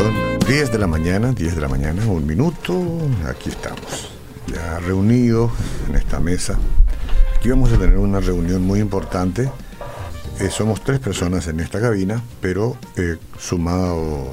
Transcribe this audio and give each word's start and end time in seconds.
Son 0.00 0.14
10 0.48 0.72
de 0.72 0.78
la 0.78 0.86
mañana, 0.86 1.32
10 1.32 1.56
de 1.56 1.60
la 1.60 1.68
mañana, 1.68 2.06
un 2.06 2.26
minuto, 2.26 2.74
aquí 3.28 3.50
estamos, 3.50 4.08
ya 4.46 4.78
reunidos 4.78 5.52
en 5.90 5.94
esta 5.94 6.18
mesa. 6.20 6.58
Aquí 7.36 7.50
vamos 7.50 7.70
a 7.70 7.76
tener 7.76 7.98
una 7.98 8.18
reunión 8.18 8.62
muy 8.62 8.80
importante. 8.80 9.50
Eh, 10.38 10.48
somos 10.48 10.82
tres 10.82 11.00
personas 11.00 11.48
en 11.48 11.60
esta 11.60 11.82
cabina, 11.82 12.22
pero 12.40 12.78
eh, 12.96 13.18
sumado 13.38 14.30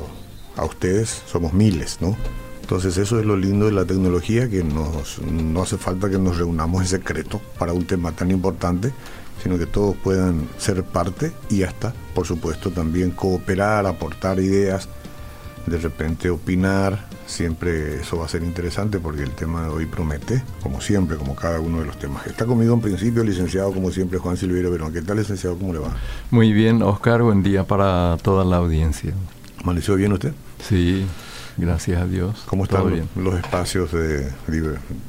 a 0.56 0.64
ustedes 0.64 1.24
somos 1.26 1.52
miles, 1.52 1.98
¿no? 2.00 2.16
Entonces 2.62 2.96
eso 2.96 3.20
es 3.20 3.26
lo 3.26 3.36
lindo 3.36 3.66
de 3.66 3.74
la 3.74 3.84
tecnología, 3.84 4.50
que 4.50 4.64
nos, 4.64 5.22
no 5.22 5.64
hace 5.64 5.78
falta 5.78 6.10
que 6.10 6.18
nos 6.18 6.38
reunamos 6.38 6.84
en 6.84 6.88
secreto 6.88 7.42
para 7.60 7.74
un 7.74 7.84
tema 7.84 8.14
tan 8.14 8.32
importante, 8.32 8.94
sino 9.44 9.58
que 9.58 9.66
todos 9.66 9.98
puedan 9.98 10.48
ser 10.60 10.82
parte 10.84 11.34
y 11.50 11.64
hasta, 11.64 11.94
por 12.16 12.26
supuesto, 12.26 12.72
también 12.72 13.12
cooperar, 13.12 13.86
aportar 13.86 14.40
ideas, 14.40 14.88
de 15.68 15.78
repente 15.78 16.30
opinar. 16.30 17.06
Siempre 17.26 18.02
eso 18.02 18.18
va 18.18 18.26
a 18.26 18.30
ser 18.30 18.42
interesante 18.44 19.00
porque 19.00 19.22
el 19.22 19.32
tema 19.32 19.64
de 19.64 19.70
hoy 19.70 19.86
promete, 19.86 20.42
como 20.64 20.82
siempre, 20.82 21.18
como 21.18 21.36
cada 21.36 21.60
uno 21.60 21.82
de 21.82 21.86
los 21.86 22.00
temas. 22.00 22.26
Está 22.26 22.46
conmigo 22.46 22.74
en 22.74 22.82
principio 22.82 23.22
el 23.22 23.30
licenciado, 23.30 23.72
como 23.74 23.92
siempre, 23.92 24.18
Juan 24.18 24.38
Silveiro 24.38 24.72
Verón. 24.72 24.94
¿Qué 24.94 25.02
tal, 25.02 25.18
licenciado? 25.18 25.58
¿Cómo 25.58 25.74
le 25.74 25.80
va? 25.80 25.96
Muy 26.32 26.54
bien, 26.54 26.82
Oscar. 26.82 27.22
Buen 27.22 27.44
día 27.44 27.66
para 27.66 28.18
toda 28.22 28.46
la 28.46 28.58
audiencia. 28.58 29.14
¿Amaneció 29.62 29.96
bien 29.96 30.14
usted? 30.14 30.34
Sí, 30.68 31.06
Gracias 31.58 32.00
a 32.00 32.06
Dios. 32.06 32.44
¿Cómo 32.46 32.66
están 32.66 32.88
bien? 32.92 33.10
los 33.16 33.34
espacios 33.34 33.92
de, 33.92 34.32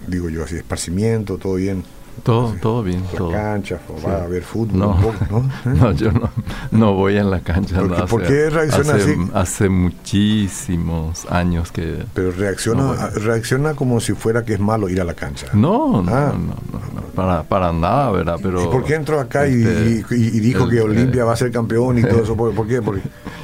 digo, 0.07 0.31
yo 0.31 0.45
así, 0.45 0.57
esparcimiento, 0.57 1.37
todo 1.37 1.57
bien? 1.57 1.85
Todo, 2.23 2.55
todo 2.61 2.83
bien. 2.83 3.03
La 3.13 3.31
cancha, 3.31 3.79
va 4.07 4.17
a 4.17 4.23
haber 4.25 4.43
fútbol 4.43 4.79
no, 4.79 4.97
¿no? 5.65 5.93
yo 5.93 6.13
no, 6.13 6.31
no 6.71 6.95
voy 6.95 7.17
a 7.19 7.25
la 7.25 7.41
cancha. 7.41 7.81
¿Por, 8.07 8.23
qué 8.23 8.51
reacciona 8.51 8.95
hace, 8.95 9.13
así? 9.13 9.31
Hace 9.35 9.69
muchísimos 9.69 11.27
años 11.31 11.73
que... 11.73 12.05
Pero 12.15 12.33
reacciona, 12.33 13.11
reacciona 13.11 13.75
como 13.75 14.01
si 14.01 14.13
fuera 14.15 14.45
que 14.45 14.55
es 14.55 14.61
malo 14.61 14.89
ir 14.89 15.01
a 15.01 15.05
la 15.05 15.15
cancha. 15.15 15.47
No, 15.53 16.03
no, 16.03 16.15
ah. 16.15 16.33
no, 16.33 16.55
no, 16.95 16.98
para, 17.19 17.43
para 17.43 17.73
nada, 17.73 18.13
¿verdad? 18.13 18.39
Pero, 18.41 18.63
¿Y 18.63 18.67
por 18.69 18.85
qué 18.85 18.95
entró 18.95 19.19
acá 19.19 19.49
y, 19.49 19.61
este, 19.61 20.15
dijo 20.15 20.69
que 20.69 20.81
Olimpia 20.81 21.25
va 21.25 21.33
a 21.33 21.37
ser 21.37 21.51
campeón 21.51 21.99
y 21.99 22.03
todo 22.03 22.23
eso? 22.23 22.37
¿Por, 22.37 22.67
qué? 22.69 22.81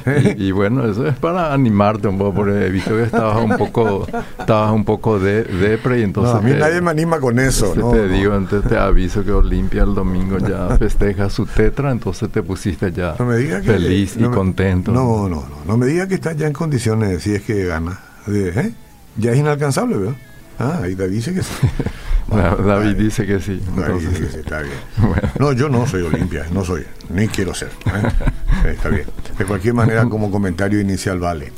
y, 0.37 0.51
bueno, 0.51 0.89
eso 0.89 1.05
es 1.05 1.15
para 1.17 1.53
animarte 1.53 2.07
un 2.07 2.17
poco, 2.17 2.35
porque 2.35 2.67
he 2.67 2.69
visto 2.69 2.91
que 2.91 3.03
estabas 3.03 3.43
un 3.43 3.57
poco, 3.57 4.07
estabas 4.39 4.71
un 4.71 4.85
poco 4.85 5.19
de 5.19 5.43
depre 5.43 5.99
y 5.99 6.03
entonces... 6.03 6.35
a 6.35 6.41
mí 6.41 6.51
nadie 6.57 6.79
me 6.79 6.91
anima 6.91 7.19
con 7.19 7.37
eso, 7.37 7.75
¿no? 7.75 7.91
Te 7.91 8.07
digo, 8.07 8.33
antes 8.33 8.63
te 8.63 8.77
aviso 8.77 9.25
que 9.25 9.33
Olimpia 9.33 9.83
el 9.83 9.93
domingo 9.93 10.37
ya 10.37 10.69
festeja 10.79 11.29
su 11.29 11.45
tetra, 11.45 11.91
entonces 11.91 12.29
te 12.29 12.43
pusiste 12.43 12.93
ya 12.93 13.15
feliz 13.15 14.15
y 14.17 14.23
contento. 14.23 14.93
No, 14.93 15.27
no, 15.27 15.43
no, 15.49 15.65
no 15.67 15.77
me 15.77 15.85
digas 15.85 16.07
que 16.07 16.15
estás 16.15 16.37
ya 16.37 16.47
en 16.47 16.53
condiciones, 16.53 17.23
si 17.23 17.35
es 17.35 17.41
que 17.41 17.65
gana. 17.65 17.99
¿eh? 18.29 18.71
Ya 19.17 19.31
es 19.33 19.37
inalcanzable, 19.37 19.97
¿verdad? 19.97 20.15
Ah, 20.59 20.79
ahí 20.83 20.95
David 20.95 21.15
dice 21.15 21.33
que 21.33 21.43
sí. 21.43 21.53
David 22.27 22.95
dice 22.95 23.25
que 23.25 23.39
sí. 23.39 23.61
David 23.75 24.07
dice 24.07 24.21
que 24.21 24.31
sí, 24.31 24.37
está 24.39 24.61
bien. 24.61 24.75
No, 25.39 25.51
yo 25.51 25.69
no 25.69 25.85
soy 25.85 26.03
Olimpia, 26.03 26.45
no 26.51 26.63
soy, 26.63 26.85
ni 27.09 27.27
quiero 27.27 27.53
ser. 27.53 27.69
¿eh? 27.85 28.69
Está 28.71 28.89
bien. 28.89 29.05
De 29.37 29.45
cualquier 29.45 29.73
manera, 29.73 30.05
como 30.05 30.31
comentario 30.31 30.79
inicial 30.79 31.19
vale. 31.19 31.51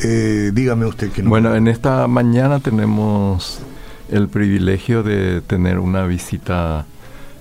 Eh, 0.00 0.50
dígame 0.54 0.86
usted 0.86 1.10
que 1.10 1.22
no. 1.22 1.30
Bueno, 1.30 1.54
en 1.54 1.66
esta 1.66 2.06
mañana 2.06 2.60
tenemos 2.60 3.60
el 4.10 4.28
privilegio 4.28 5.02
de 5.02 5.40
tener 5.40 5.78
una 5.78 6.06
visita 6.06 6.86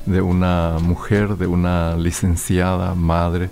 de 0.05 0.21
una 0.21 0.77
mujer, 0.81 1.37
de 1.37 1.47
una 1.47 1.95
licenciada 1.97 2.95
madre, 2.95 3.49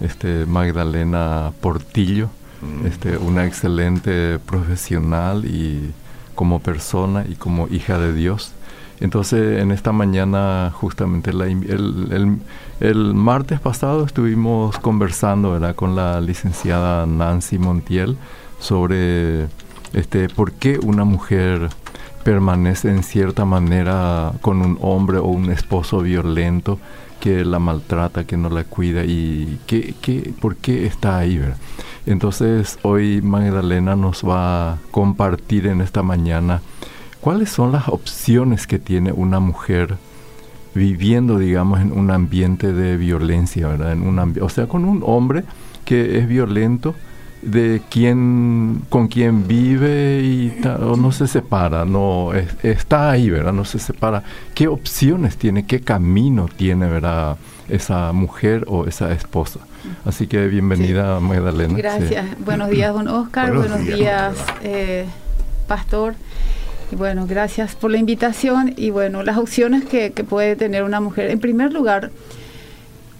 este, 0.00 0.46
Magdalena 0.46 1.52
Portillo, 1.60 2.30
mm. 2.62 2.86
este, 2.86 3.16
una 3.18 3.44
excelente 3.44 4.38
profesional 4.38 5.44
y 5.44 5.92
como 6.36 6.60
persona 6.60 7.24
y 7.28 7.34
como 7.34 7.66
hija 7.66 7.98
de 7.98 8.12
Dios. 8.12 8.52
Entonces, 9.00 9.60
en 9.60 9.72
esta 9.72 9.92
mañana, 9.92 10.70
justamente 10.72 11.30
el, 11.30 12.38
el, 12.80 13.14
martes 13.14 13.60
pasado 13.60 14.06
estuvimos 14.06 14.78
conversando 14.78 15.52
¿verdad? 15.52 15.74
con 15.74 15.96
la 15.96 16.20
licenciada 16.20 17.04
Nancy 17.04 17.58
Montiel 17.58 18.16
sobre 18.58 19.48
este, 19.92 20.28
por 20.28 20.52
qué 20.52 20.78
una 20.82 21.04
mujer 21.04 21.68
permanece 22.24 22.88
en 22.88 23.02
cierta 23.02 23.44
manera 23.44 24.32
con 24.40 24.62
un 24.62 24.78
hombre 24.80 25.18
o 25.18 25.26
un 25.26 25.50
esposo 25.50 26.00
violento 26.00 26.78
que 27.20 27.44
la 27.44 27.58
maltrata, 27.58 28.24
que 28.24 28.36
no 28.36 28.50
la 28.50 28.64
cuida 28.64 29.04
y 29.04 29.58
qué, 29.66 30.34
por 30.40 30.56
qué 30.56 30.86
está 30.86 31.18
ahí. 31.18 31.38
¿verdad? 31.38 31.56
Entonces 32.06 32.78
hoy 32.82 33.20
Magdalena 33.22 33.96
nos 33.96 34.22
va 34.22 34.72
a 34.72 34.78
compartir 34.90 35.66
en 35.66 35.80
esta 35.80 36.02
mañana 36.02 36.60
cuáles 37.20 37.50
son 37.50 37.72
las 37.72 37.88
opciones 37.88 38.66
que 38.66 38.78
tiene 38.78 39.12
una 39.12 39.40
mujer 39.40 39.96
viviendo, 40.74 41.38
digamos, 41.38 41.80
en 41.80 41.90
un 41.92 42.10
ambiente 42.10 42.72
de 42.72 42.96
violencia, 42.96 43.66
¿verdad? 43.68 43.92
En 43.92 44.02
un 44.02 44.18
o 44.40 44.48
sea, 44.48 44.68
con 44.68 44.84
un 44.84 45.02
hombre 45.04 45.44
que 45.84 46.18
es 46.18 46.28
violento 46.28 46.94
de 47.46 47.80
quién 47.90 48.82
con 48.88 49.06
quién 49.06 49.46
vive 49.46 50.20
y 50.22 50.60
no 50.64 51.12
se 51.12 51.28
separa, 51.28 51.84
no 51.84 52.32
está 52.34 53.10
ahí, 53.10 53.30
¿verdad? 53.30 53.52
No 53.52 53.64
se 53.64 53.78
separa. 53.78 54.24
¿Qué 54.54 54.66
opciones 54.66 55.36
tiene, 55.36 55.64
qué 55.64 55.80
camino 55.80 56.48
tiene, 56.54 56.88
¿verdad? 56.88 57.36
Esa 57.68 58.12
mujer 58.12 58.64
o 58.66 58.86
esa 58.86 59.12
esposa. 59.12 59.60
Así 60.04 60.26
que 60.26 60.48
bienvenida, 60.48 61.20
Magdalena. 61.20 61.78
Gracias. 61.78 62.26
Buenos 62.44 62.68
días, 62.68 62.92
don 62.92 63.06
Oscar. 63.06 63.54
Buenos, 63.54 63.84
días, 63.86 64.36
eh, 64.64 65.06
Pastor. 65.68 66.14
Y 66.90 66.96
bueno, 66.96 67.26
gracias 67.28 67.76
por 67.76 67.92
la 67.92 67.98
invitación. 67.98 68.74
Y 68.76 68.90
bueno, 68.90 69.22
las 69.22 69.36
opciones 69.36 69.84
que, 69.84 70.10
que 70.12 70.24
puede 70.24 70.56
tener 70.56 70.82
una 70.82 71.00
mujer. 71.00 71.30
En 71.30 71.38
primer 71.38 71.72
lugar, 71.72 72.10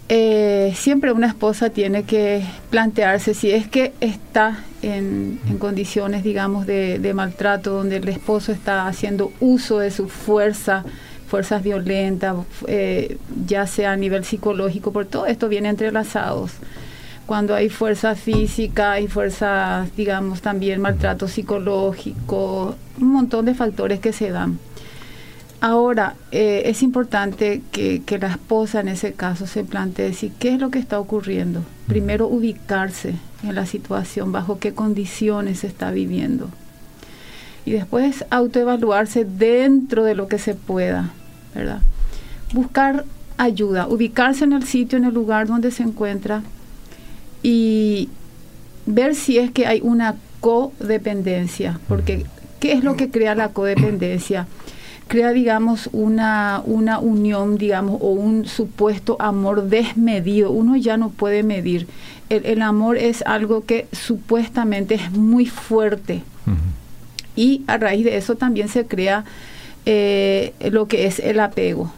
eh, 0.08 0.72
siempre 0.76 1.12
una 1.12 1.26
esposa 1.26 1.70
tiene 1.70 2.04
que 2.04 2.44
plantearse 2.70 3.34
si 3.34 3.50
es 3.50 3.66
que 3.66 3.92
está 4.00 4.60
en, 4.82 5.40
condiciones, 5.58 6.22
digamos, 6.22 6.66
de, 6.66 7.12
maltrato, 7.14 7.72
donde 7.72 7.96
el 7.96 8.08
esposo 8.08 8.52
está 8.52 8.86
haciendo 8.86 9.32
uso 9.40 9.78
de 9.80 9.90
su 9.90 10.08
fuerza, 10.08 10.84
fuerzas 11.26 11.62
violentas, 11.64 12.36
eh, 12.68 13.18
ya 13.46 13.66
sea 13.66 13.92
a 13.92 13.96
nivel 13.96 14.24
psicológico, 14.24 14.92
por 14.92 15.06
todo 15.06 15.26
esto 15.26 15.48
viene 15.48 15.70
entrelazados. 15.70 16.52
Cuando 17.26 17.56
hay 17.56 17.68
fuerza 17.68 18.14
física 18.14 19.00
y 19.00 19.08
fuerza, 19.08 19.86
digamos, 19.96 20.40
también 20.40 20.80
maltrato 20.80 21.26
psicológico, 21.26 22.76
un 23.00 23.12
montón 23.12 23.46
de 23.46 23.54
factores 23.54 23.98
que 23.98 24.12
se 24.12 24.30
dan. 24.30 24.60
Ahora, 25.60 26.14
eh, 26.32 26.62
es 26.66 26.82
importante 26.82 27.62
que, 27.72 28.02
la 28.20 28.28
esposa 28.28 28.80
en 28.80 28.88
ese 28.88 29.14
caso 29.14 29.46
se 29.46 29.64
plantee 29.64 30.06
decir 30.06 30.32
qué 30.38 30.54
es 30.54 30.60
lo 30.60 30.70
que 30.70 30.78
está 30.78 31.00
ocurriendo. 31.00 31.62
Primero 31.86 32.26
ubicarse 32.26 33.14
en 33.42 33.54
la 33.54 33.64
situación, 33.66 34.32
bajo 34.32 34.58
qué 34.58 34.74
condiciones 34.74 35.60
se 35.60 35.66
está 35.66 35.90
viviendo. 35.90 36.50
Y 37.64 37.72
después 37.72 38.24
autoevaluarse 38.30 39.24
dentro 39.24 40.04
de 40.04 40.14
lo 40.14 40.28
que 40.28 40.38
se 40.38 40.54
pueda, 40.54 41.10
¿verdad? 41.54 41.80
Buscar 42.52 43.04
ayuda, 43.38 43.88
ubicarse 43.88 44.44
en 44.44 44.52
el 44.52 44.64
sitio, 44.64 44.98
en 44.98 45.04
el 45.04 45.14
lugar 45.14 45.46
donde 45.46 45.70
se 45.70 45.82
encuentra 45.82 46.42
y 47.42 48.08
ver 48.86 49.14
si 49.14 49.38
es 49.38 49.50
que 49.50 49.66
hay 49.66 49.80
una 49.82 50.16
codependencia, 50.40 51.80
porque 51.88 52.24
¿qué 52.60 52.72
es 52.72 52.84
lo 52.84 52.96
que 52.96 53.10
crea 53.10 53.34
la 53.34 53.48
codependencia? 53.48 54.46
Crea, 55.08 55.32
digamos, 55.32 55.88
una, 55.92 56.62
una 56.64 56.98
unión, 56.98 57.58
digamos, 57.58 57.98
o 58.00 58.10
un 58.10 58.46
supuesto 58.46 59.16
amor 59.20 59.68
desmedido. 59.68 60.50
Uno 60.50 60.76
ya 60.76 60.96
no 60.96 61.10
puede 61.10 61.42
medir. 61.42 61.86
El, 62.28 62.60
amor 62.60 62.96
es 62.96 63.22
algo 63.22 63.64
que 63.64 63.86
supuestamente 63.92 64.96
es 64.96 65.12
muy 65.12 65.46
fuerte. 65.46 66.22
Y 67.36 67.62
a 67.66 67.76
raíz 67.76 68.04
de 68.04 68.16
eso 68.16 68.34
también 68.34 68.68
se 68.68 68.86
crea 68.86 69.24
eh, 69.84 70.54
lo 70.70 70.88
que 70.88 71.06
es 71.06 71.20
el 71.20 71.38
apego. 71.38 71.92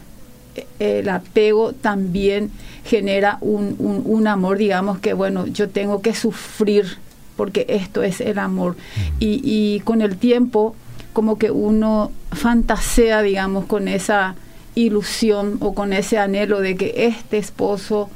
El 0.77 1.09
apego 1.09 1.73
también 1.73 2.51
genera 2.83 3.37
un, 3.41 3.75
un, 3.79 4.27
amor, 4.27 4.57
digamos, 4.57 4.99
que 4.99 5.13
bueno, 5.13 5.47
yo 5.47 5.69
tengo 5.69 6.01
que 6.01 6.13
sufrir 6.13 6.97
porque 7.35 7.65
esto 7.69 8.03
es 8.03 8.21
el 8.21 8.37
amor. 8.37 8.75
y, 9.19 9.41
y 9.43 9.79
con 9.79 10.01
el 10.01 10.17
tiempo 10.17 10.75
como 11.19 11.37
que 11.37 11.51
uno 11.51 12.13
fantasea, 12.31 13.21
digamos, 13.21 13.65
con 13.65 13.89
esa 13.89 14.35
ilusión 14.73 15.57
o 15.59 15.75
con 15.75 15.91
ese 15.91 16.17
anhelo 16.17 16.61
de 16.61 16.77
que 16.77 16.93
este 16.95 17.37
esposo 17.37 18.09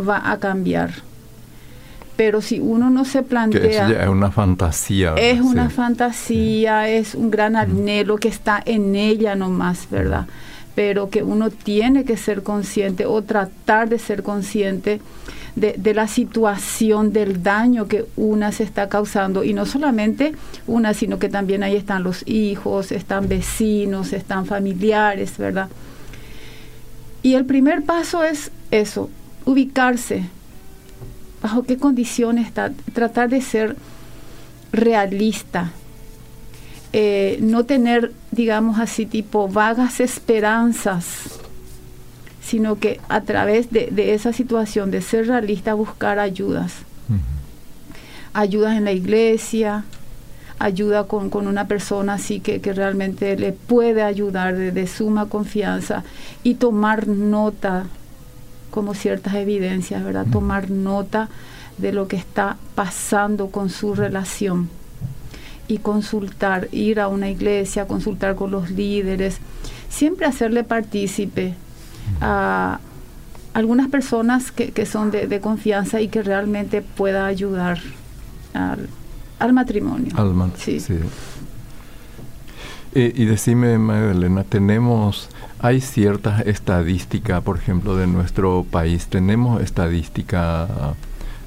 va 0.00 0.32
a 0.32 0.38
cambiar. 0.38 0.94
Pero 2.16 2.40
si 2.40 2.58
uno 2.58 2.88
no 2.88 3.04
se 3.04 3.22
plantea... 3.22 3.86
es 4.04 4.08
una 4.08 4.30
fantasía. 4.30 5.12
Es 5.18 5.42
una 5.42 5.68
fantasía, 5.68 6.88
es 6.88 7.14
un 7.14 7.30
gran 7.30 7.54
anhelo 7.54 8.16
que 8.16 8.28
está 8.28 8.62
en 8.64 8.96
ella 8.96 9.34
nomás, 9.34 9.90
¿verdad? 9.90 10.26
Pero 10.74 11.10
que 11.10 11.22
uno 11.22 11.50
tiene 11.50 12.04
que 12.04 12.16
ser 12.16 12.42
consciente 12.42 13.04
o 13.04 13.20
tratar 13.20 13.90
de 13.90 13.98
ser 13.98 14.22
consciente 14.22 15.02
de, 15.54 15.94
la 15.94 16.08
situación, 16.08 17.12
del 17.12 17.42
daño 17.42 17.86
que 17.86 18.06
una 18.16 18.52
se 18.52 18.64
está 18.64 18.88
causando. 18.88 19.44
Y 19.44 19.52
no 19.52 19.66
solamente 19.66 20.32
una, 20.66 20.94
sino 20.94 21.18
que 21.18 21.28
también 21.28 21.62
ahí 21.62 21.76
están 21.76 22.02
los 22.02 22.26
hijos, 22.26 22.92
están 22.92 23.28
vecinos, 23.28 24.12
están 24.12 24.46
familiares, 24.46 25.36
¿verdad? 25.38 25.68
Y 27.22 27.34
el 27.34 27.44
primer 27.44 27.84
paso 27.84 28.24
es 28.24 28.50
eso, 28.70 29.10
ubicarse. 29.44 30.24
¿Bajo 31.42 31.64
qué 31.64 31.76
condiciones 31.76 32.46
está? 32.46 32.72
Tratar 32.92 33.28
de 33.28 33.40
ser 33.40 33.76
realista. 34.72 35.72
Eh, 36.92 37.38
no 37.40 37.64
tener, 37.64 38.12
digamos 38.30 38.78
así, 38.78 39.06
tipo 39.06 39.48
vagas 39.48 40.00
esperanzas 40.00 41.41
sino 42.52 42.78
que 42.78 43.00
a 43.08 43.22
través 43.22 43.70
de, 43.70 44.12
esa 44.12 44.34
situación 44.34 44.90
de 44.90 45.00
ser 45.00 45.26
realista 45.28 45.72
buscar 45.72 46.18
ayudas. 46.18 46.74
Ayudas 48.34 48.76
en 48.76 48.84
la 48.84 48.92
iglesia, 48.92 49.84
ayuda 50.58 51.04
con, 51.04 51.30
una 51.46 51.66
persona 51.66 52.12
así 52.12 52.40
que, 52.40 52.60
realmente 52.74 53.38
le 53.38 53.52
puede 53.52 54.02
ayudar 54.02 54.54
de, 54.54 54.86
suma 54.86 55.30
confianza 55.30 56.04
y 56.42 56.56
tomar 56.56 57.08
nota 57.08 57.86
como 58.70 58.92
ciertas 58.92 59.32
evidencias, 59.32 60.04
¿verdad? 60.04 60.26
Tomar 60.30 60.70
nota 60.70 61.30
de 61.78 61.92
lo 61.94 62.06
que 62.06 62.16
está 62.16 62.58
pasando 62.74 63.46
con 63.46 63.70
su 63.70 63.94
relación 63.94 64.68
y 65.68 65.78
consultar, 65.78 66.68
ir 66.70 67.00
a 67.00 67.08
una 67.08 67.30
iglesia, 67.30 67.86
consultar 67.86 68.34
con 68.34 68.50
los 68.50 68.70
líderes, 68.70 69.38
siempre 69.88 70.26
hacerle 70.26 70.64
partícipe 70.64 71.54
a 72.20 72.78
algunas 73.54 73.88
personas 73.88 74.52
que, 74.52 74.86
son 74.86 75.10
de, 75.10 75.40
confianza 75.40 76.00
y 76.00 76.08
que 76.08 76.22
realmente 76.22 76.82
pueda 76.82 77.26
ayudar 77.26 77.78
al, 78.54 79.52
matrimonio. 79.52 80.14
sí. 80.56 80.78
Eh, 82.94 83.12
y 83.14 83.24
decime, 83.24 83.78
Magdalena, 83.78 84.44
tenemos, 84.44 85.30
hay 85.58 85.80
ciertas 85.80 86.46
estadísticas, 86.46 87.42
por 87.42 87.56
ejemplo, 87.56 87.96
de 87.96 88.06
nuestro 88.06 88.66
país, 88.70 89.06
tenemos 89.06 89.62
estadística 89.62 90.68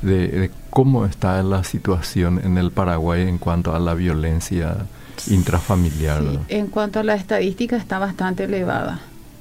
de, 0.02 0.50
cómo 0.72 1.06
está 1.06 1.42
la 1.44 1.64
situación 1.64 2.42
en 2.44 2.58
el 2.58 2.72
Paraguay 2.72 3.28
en 3.28 3.38
cuanto 3.38 3.76
a 3.76 3.80
la 3.80 3.94
violencia 3.94 4.88
intrafamiliar. 5.28 6.24
en 6.50 6.68
cuanto 6.68 7.00
a 7.00 7.04
la 7.04 7.16
estadística 7.16 7.78
está 7.78 8.00
bastante 8.00 8.46
elevada, 8.46 9.00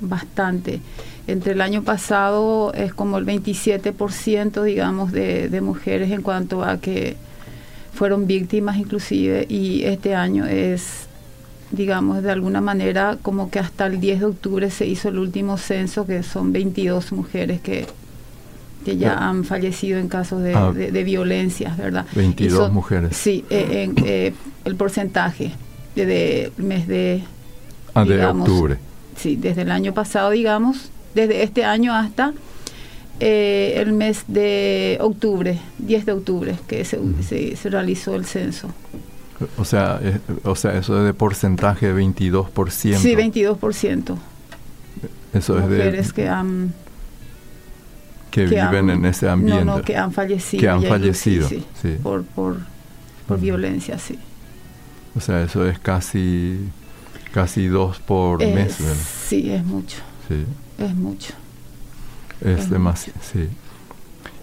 bastante 0.09 0.81
entre 1.27 1.53
el 1.53 1.61
año 1.61 1.83
pasado 1.83 2.73
es 2.75 2.93
como 2.93 3.19
el 3.19 3.25
27%, 3.25 4.63
digamos, 4.63 5.11
de, 5.13 5.49
de 5.49 5.61
mujeres 5.61 6.11
en 6.11 6.23
cuanto 6.23 6.63
a 6.63 6.79
que 6.79 7.17
fueron 7.95 8.27
víctimas 8.27 8.77
inclusive 8.77 9.47
y 9.49 9.85
este 9.85 10.15
año 10.15 10.45
es 10.47 11.09
digamos, 11.71 12.23
de 12.23 12.31
alguna 12.31 12.61
manera, 12.61 13.19
como 13.21 13.51
que 13.51 13.59
hasta 13.59 13.87
el 13.87 14.01
10 14.01 14.21
de 14.21 14.27
octubre 14.27 14.71
se 14.71 14.87
hizo 14.87 15.09
el 15.09 15.19
último 15.19 15.59
censo, 15.59 16.07
que 16.07 16.23
son 16.23 16.53
22 16.53 17.13
mujeres 17.13 17.61
que, 17.61 17.87
que 18.85 18.97
ya 18.97 19.17
han 19.17 19.45
fallecido 19.45 19.99
en 19.99 20.09
casos 20.09 20.43
de, 20.43 20.55
ah. 20.55 20.73
de, 20.73 21.05
violencias, 21.05 21.77
¿verdad? 21.77 22.07
22 22.15 22.73
mujeres. 22.73 23.17
Sí, 23.17 23.45
eh, 23.51 23.85
en, 23.85 24.05
eh, 24.05 24.35
el 24.65 24.77
porcentaje 24.77 25.53
de, 25.95 26.53
mes 26.57 26.87
de... 26.87 27.25
Ah, 27.95 28.05
de 28.05 28.25
octubre. 28.25 28.79
Sí, 29.17 29.37
desde 29.37 29.63
el 29.63 29.71
año 29.71 29.95
pasado, 29.95 30.31
digamos, 30.31 30.91
desde 31.15 31.43
este 31.43 31.65
año 31.65 31.95
hasta 31.95 32.33
eh, 33.21 33.75
el 33.77 33.93
mes 33.93 34.25
de 34.27 34.99
octubre, 35.01 35.59
10 35.79 36.07
de 36.07 36.13
octubre, 36.13 36.57
que 36.67 36.85
se, 36.85 36.99
se, 37.57 37.71
realizó 37.71 38.15
el 38.17 38.25
censo. 38.25 38.69
O 39.57 39.65
sea, 39.65 40.01
eh, 40.03 40.19
o 40.43 40.57
sea, 40.57 40.77
eso 40.77 40.99
es 40.99 41.05
de 41.05 41.15
porcentaje 41.15 41.93
de 41.93 42.03
22%. 42.03 42.97
Sí, 42.97 43.15
22%. 43.15 44.17
Eso 45.33 45.59
es 45.59 45.69
de... 45.69 46.13
que 46.15 46.29
han... 46.29 46.75
Que, 48.31 48.47
viven 48.47 48.91
en 48.91 49.05
ese 49.05 49.29
ambiente. 49.29 49.65
No, 49.65 49.77
no, 49.77 49.83
que 49.83 49.97
han 49.97 50.13
fallecido. 50.13 50.61
Que 50.61 50.69
han 50.69 50.83
fallecido, 50.83 51.49
sí, 51.49 51.65
Por, 52.03 52.25
por, 52.25 52.57
por 53.29 53.39
violencia, 53.39 53.97
sí. 53.97 54.19
O 55.17 55.21
sea, 55.21 55.43
eso 55.43 55.65
es 55.69 55.79
casi, 55.79 56.59
casi 57.35 57.67
dos 57.67 57.99
por 57.99 58.39
mes, 58.39 58.79
¿verdad? 58.79 59.03
Sí, 59.27 59.51
es 59.51 59.65
mucho. 59.65 59.99
Sí. 60.29 60.45
Es 60.79 60.95
mucho. 60.95 61.35
Es, 62.41 62.71
demasiado, 62.71 63.19
sí. 63.23 63.49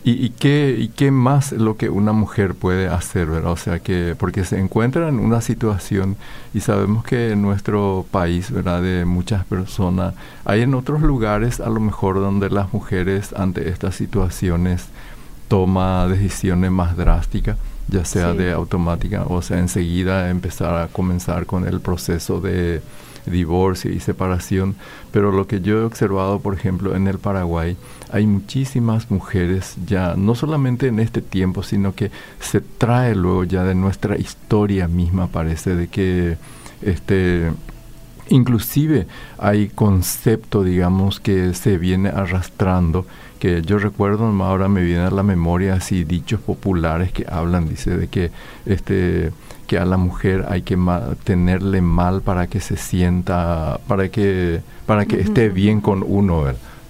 ¿Y, 0.03 0.31
qué, 0.31 0.75
¿Y 0.77 0.89
qué 0.89 1.11
más 1.11 1.51
lo 1.51 1.77
que 1.77 1.89
una 1.89 2.11
mujer 2.11 2.55
puede 2.55 2.87
hacer, 2.87 3.27
verdad? 3.27 3.51
O 3.51 3.55
sea, 3.55 3.79
que 3.79 4.15
porque 4.17 4.43
se 4.43 4.59
encuentra 4.59 5.07
en 5.07 5.19
una 5.19 5.39
situación 5.41 6.17
y 6.53 6.61
sabemos 6.61 7.05
que 7.05 7.31
en 7.31 7.41
nuestro 7.43 8.05
país, 8.11 8.51
¿verdad? 8.51 8.81
De 8.81 9.05
muchas 9.05 9.45
personas, 9.45 10.15
hay 10.43 10.61
en 10.61 10.73
otros 10.73 11.01
lugares 11.01 11.59
a 11.59 11.69
lo 11.69 11.79
mejor 11.79 12.15
donde 12.15 12.49
las 12.49 12.73
mujeres 12.73 13.31
ante 13.33 13.69
estas 13.69 13.95
situaciones 13.95 14.87
toma 15.47 16.07
decisiones 16.07 16.71
más 16.71 16.97
drásticas, 16.97 17.57
ya 17.91 18.05
sea 18.05 18.33
de 18.33 18.51
automática, 18.51 19.25
o 19.27 19.41
sea, 19.41 19.59
enseguida 19.59 20.29
empezar 20.29 20.75
a 20.81 20.87
comenzar 20.87 21.45
con 21.45 21.67
el 21.67 21.81
proceso 21.81 22.39
de 22.39 22.81
divorcio 23.25 23.91
y 23.91 23.99
separación, 23.99 24.75
pero 25.11 25.31
lo 25.31 25.45
que 25.45 25.61
yo 25.61 25.79
he 25.79 25.83
observado, 25.83 26.39
por 26.39 26.55
ejemplo, 26.55 26.95
en 26.95 27.07
el 27.07 27.19
Paraguay, 27.19 27.77
hay 28.11 28.25
muchísimas 28.25 29.11
mujeres 29.11 29.75
ya, 29.85 30.15
no 30.15 30.33
solamente 30.35 30.87
en 30.87 30.99
este 30.99 31.21
tiempo, 31.21 31.63
sino 31.63 31.93
que 31.93 32.11
se 32.39 32.61
trae 32.61 33.13
luego 33.13 33.43
ya 33.43 33.63
de 33.63 33.75
nuestra 33.75 34.17
historia 34.17 34.87
misma, 34.87 35.27
parece, 35.27 35.75
de 35.75 35.87
que 35.87 36.37
este 36.81 37.51
inclusive 38.29 39.07
hay 39.37 39.69
concepto, 39.69 40.63
digamos, 40.63 41.19
que 41.19 41.53
se 41.53 41.77
viene 41.77 42.09
arrastrando, 42.09 43.05
que 43.39 43.61
yo 43.61 43.79
recuerdo, 43.79 44.25
ahora 44.43 44.67
me 44.67 44.83
viene 44.83 45.01
a 45.01 45.11
la 45.11 45.23
memoria 45.23 45.75
así 45.75 46.03
dichos 46.03 46.39
populares 46.39 47.11
que 47.11 47.25
hablan, 47.29 47.67
dice, 47.67 47.97
de 47.97 48.07
que 48.07 48.31
este 48.65 49.31
que 49.67 49.77
a 49.77 49.85
la 49.85 49.95
mujer 49.95 50.47
hay 50.49 50.63
que 50.63 50.77
tenerle 51.23 51.79
mal 51.79 52.21
para 52.21 52.47
que 52.47 52.59
se 52.59 52.75
sienta, 52.75 53.79
para 53.87 54.09
que, 54.09 54.59
para 54.85 55.05
que 55.05 55.21
esté 55.21 55.47
bien 55.47 55.79
con 55.79 56.03
uno, 56.05 56.43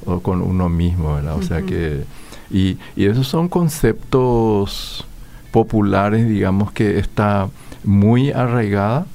o 0.08 0.20
con 0.22 0.42
uno 0.42 0.68
mismo, 0.68 1.14
¿verdad? 1.14 1.36
O 1.38 1.44
sea 1.44 1.62
que, 1.62 2.06
y, 2.50 2.80
y 2.96 3.06
esos 3.06 3.28
son 3.28 3.50
conceptos 3.50 5.06
populares, 5.52 6.28
digamos, 6.28 6.72
que 6.72 6.98
está 6.98 7.50
muy 7.84 8.32
arraigada 8.32 9.06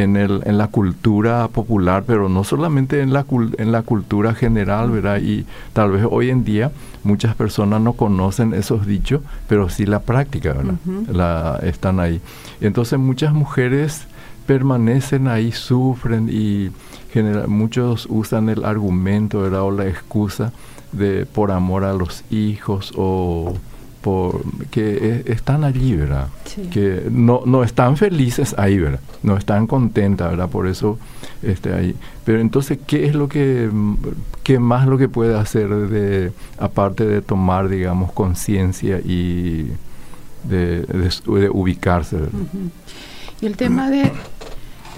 en, 0.00 0.16
el, 0.16 0.42
en 0.44 0.58
la 0.58 0.68
cultura 0.68 1.48
popular, 1.48 2.04
pero 2.06 2.28
no 2.28 2.44
solamente 2.44 3.00
en 3.00 3.12
la, 3.12 3.24
en 3.58 3.72
la 3.72 3.82
cultura 3.82 4.34
general, 4.34 4.90
¿verdad? 4.90 5.20
Y 5.20 5.46
tal 5.72 5.92
vez 5.92 6.06
hoy 6.08 6.30
en 6.30 6.44
día 6.44 6.72
muchas 7.04 7.34
personas 7.34 7.80
no 7.80 7.94
conocen 7.94 8.54
esos 8.54 8.86
dichos, 8.86 9.22
pero 9.48 9.68
sí 9.68 9.86
la 9.86 10.00
práctica, 10.00 10.52
¿verdad? 10.52 10.74
la, 11.12 11.60
están 11.62 12.00
ahí. 12.00 12.20
Entonces 12.60 12.98
muchas 12.98 13.32
mujeres 13.32 14.06
permanecen 14.46 15.28
ahí, 15.28 15.52
sufren 15.52 16.28
y 16.30 16.70
muchos 17.46 18.06
usan 18.08 18.48
el 18.48 18.64
argumento, 18.64 19.40
¿verdad? 19.42 19.62
O 19.62 19.70
la 19.70 19.86
excusa 19.86 20.52
de 20.92 21.26
por 21.26 21.52
amor 21.52 21.84
a 21.84 21.92
los 21.92 22.24
hijos 22.30 22.92
o 22.96 23.54
por, 24.00 24.42
que 24.70 25.24
están 25.26 25.64
allí, 25.64 25.94
¿verdad? 25.94 26.28
Que 26.72 27.06
no, 27.10 27.42
no 27.44 27.62
están 27.62 27.96
felices 27.96 28.54
ahí, 28.58 28.78
¿verdad? 28.78 29.00
No 29.22 29.36
están 29.36 29.66
contentas, 29.66 30.30
¿verdad? 30.30 30.48
Por 30.48 30.66
eso 30.66 30.98
este, 31.42 31.72
ahí. 31.72 31.94
Pero 32.24 32.40
entonces, 32.40 32.78
¿qué 32.86 33.06
es 33.06 33.14
lo 33.14 33.28
que, 33.28 33.70
qué 34.42 34.58
más 34.58 34.86
lo 34.86 34.96
que 34.98 35.08
puede 35.08 35.38
hacer 35.38 35.68
de, 35.68 36.32
aparte 36.58 37.04
de 37.04 37.20
tomar, 37.20 37.68
digamos, 37.68 38.12
conciencia 38.12 39.00
y 39.00 39.70
de, 40.44 40.86
ubicarse? 41.52 42.18
Y 43.40 43.46
el 43.46 43.56
tema 43.56 43.90
de, 43.90 44.10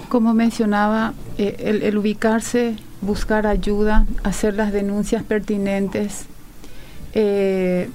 como 0.09 0.33
mencionaba, 0.33 1.13
eh, 1.37 1.57
el, 1.59 1.83
el 1.83 1.97
ubicarse, 1.97 2.77
buscar 3.01 3.47
ayuda, 3.47 4.05
hacer 4.23 4.53
las 4.53 4.71
denuncias 4.71 5.23
pertinentes, 5.23 6.25
eh, 7.13 7.89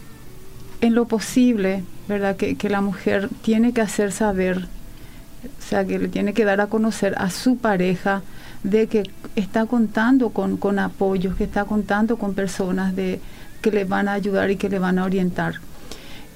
en 0.81 0.95
lo 0.95 1.07
posible, 1.07 1.85
¿verdad? 2.09 2.37
Que, 2.37 2.57
la 2.69 2.81
mujer 2.81 3.29
tiene 3.43 3.73
que 3.73 3.81
hacer 3.81 4.13
saber, 4.13 4.59
o 4.59 5.63
sea, 5.63 5.85
que 5.85 5.99
le 5.99 6.09
tiene 6.09 6.33
que 6.35 6.45
dar 6.45 6.61
a 6.61 6.69
conocer 6.69 7.15
a 7.19 7.31
su 7.31 7.57
pareja 7.57 8.23
de 8.63 8.87
que 8.87 9.11
está 9.37 9.67
contando 9.67 10.31
con, 10.31 10.57
con 10.57 10.79
apoyos, 10.79 11.37
que 11.37 11.45
está 11.45 11.65
contando 11.65 12.17
con 12.17 12.35
personas 12.35 12.95
de, 12.95 13.21
que 13.63 13.71
le 13.71 13.85
van 13.85 14.09
a 14.09 14.13
ayudar 14.13 14.51
y 14.51 14.57
que 14.57 14.69
le 14.69 14.79
van 14.79 14.99
a 14.99 15.05
orientar. 15.05 15.55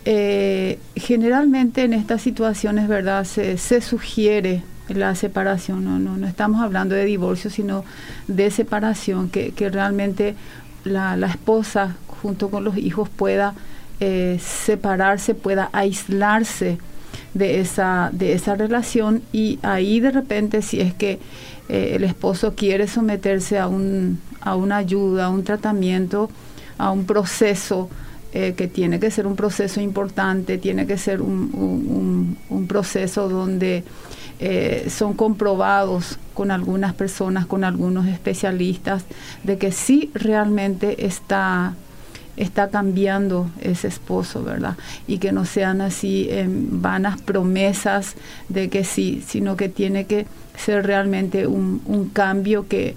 Eh, 0.05 0.79
generalmente 0.97 1.85
en 1.85 1.93
estas 1.93 2.23
situaciones, 2.23 2.89
¿verdad? 2.89 3.25
Se, 3.25 3.57
se 3.59 3.81
sugiere 3.81 4.65
la 4.89 5.15
separación, 5.15 5.85
no, 5.85 5.99
no, 5.99 6.17
no 6.17 6.27
estamos 6.27 6.61
hablando 6.61 6.95
de 6.95 7.05
divorcio, 7.05 7.51
sino 7.51 7.85
de 8.27 8.51
separación, 8.51 9.31
que, 9.31 9.53
que 9.53 9.71
realmente 9.71 10.35
la, 10.85 11.17
la 11.17 11.29
esposa 11.29 11.95
junto 12.23 12.51
con 12.51 12.65
los 12.65 12.77
hijos 12.77 13.09
pueda 13.09 13.55
eh, 14.05 14.41
separarse, 14.41 15.33
pueda 15.33 15.71
aislarse 15.73 16.79
de 17.35 17.61
esa, 17.61 18.11
de 18.13 18.33
esa 18.33 18.57
relación 18.57 19.23
y 19.33 19.61
ahí 19.63 20.01
de 20.01 20.11
repente 20.11 20.61
si 20.61 20.81
es 20.81 20.93
que 20.93 21.21
eh, 21.69 21.93
el 21.95 22.03
esposo 22.03 22.57
quiere 22.57 22.89
someterse 22.89 23.61
a, 23.61 23.69
un, 23.69 24.19
a 24.41 24.57
una 24.57 24.79
ayuda, 24.79 25.27
a 25.27 25.29
un 25.29 25.45
tratamiento, 25.45 26.31
a 26.79 26.91
un 26.91 27.07
proceso 27.07 27.89
eh, 28.33 28.55
que 28.57 28.67
tiene 28.67 28.99
que 28.99 29.13
ser 29.13 29.25
un 29.25 29.37
proceso 29.37 29.81
importante, 29.81 30.59
tiene 30.59 30.85
que 30.85 30.99
ser 30.99 31.23
un, 31.23 32.37
un, 32.51 32.67
proceso 32.67 33.29
donde 33.29 33.85
son 34.89 35.15
comprobados 35.15 36.19
con 36.35 36.51
algunas 36.51 36.93
personas, 36.95 37.47
con 37.47 37.63
algunos 37.63 38.09
especialistas, 38.09 39.05
de 39.45 39.59
que 39.59 39.71
sí 39.71 40.11
realmente 40.15 41.07
está 41.07 41.75
está 42.37 42.69
cambiando 42.69 43.51
ese 43.61 43.89
esposo, 43.89 44.43
¿verdad? 44.43 44.77
Y 45.07 45.19
que 45.19 45.33
no 45.33 45.45
sean 45.45 45.81
así 45.81 46.29
vanas 46.49 47.21
promesas 47.21 48.15
de 48.49 48.69
que 48.69 48.85
sí, 48.85 49.23
sino 49.27 49.57
que 49.57 49.69
tiene 49.69 50.07
que 50.07 50.27
ser 50.57 50.87
realmente 50.87 51.47
un, 51.47 51.83
un 51.85 52.09
cambio 52.09 52.69
que, 52.69 52.97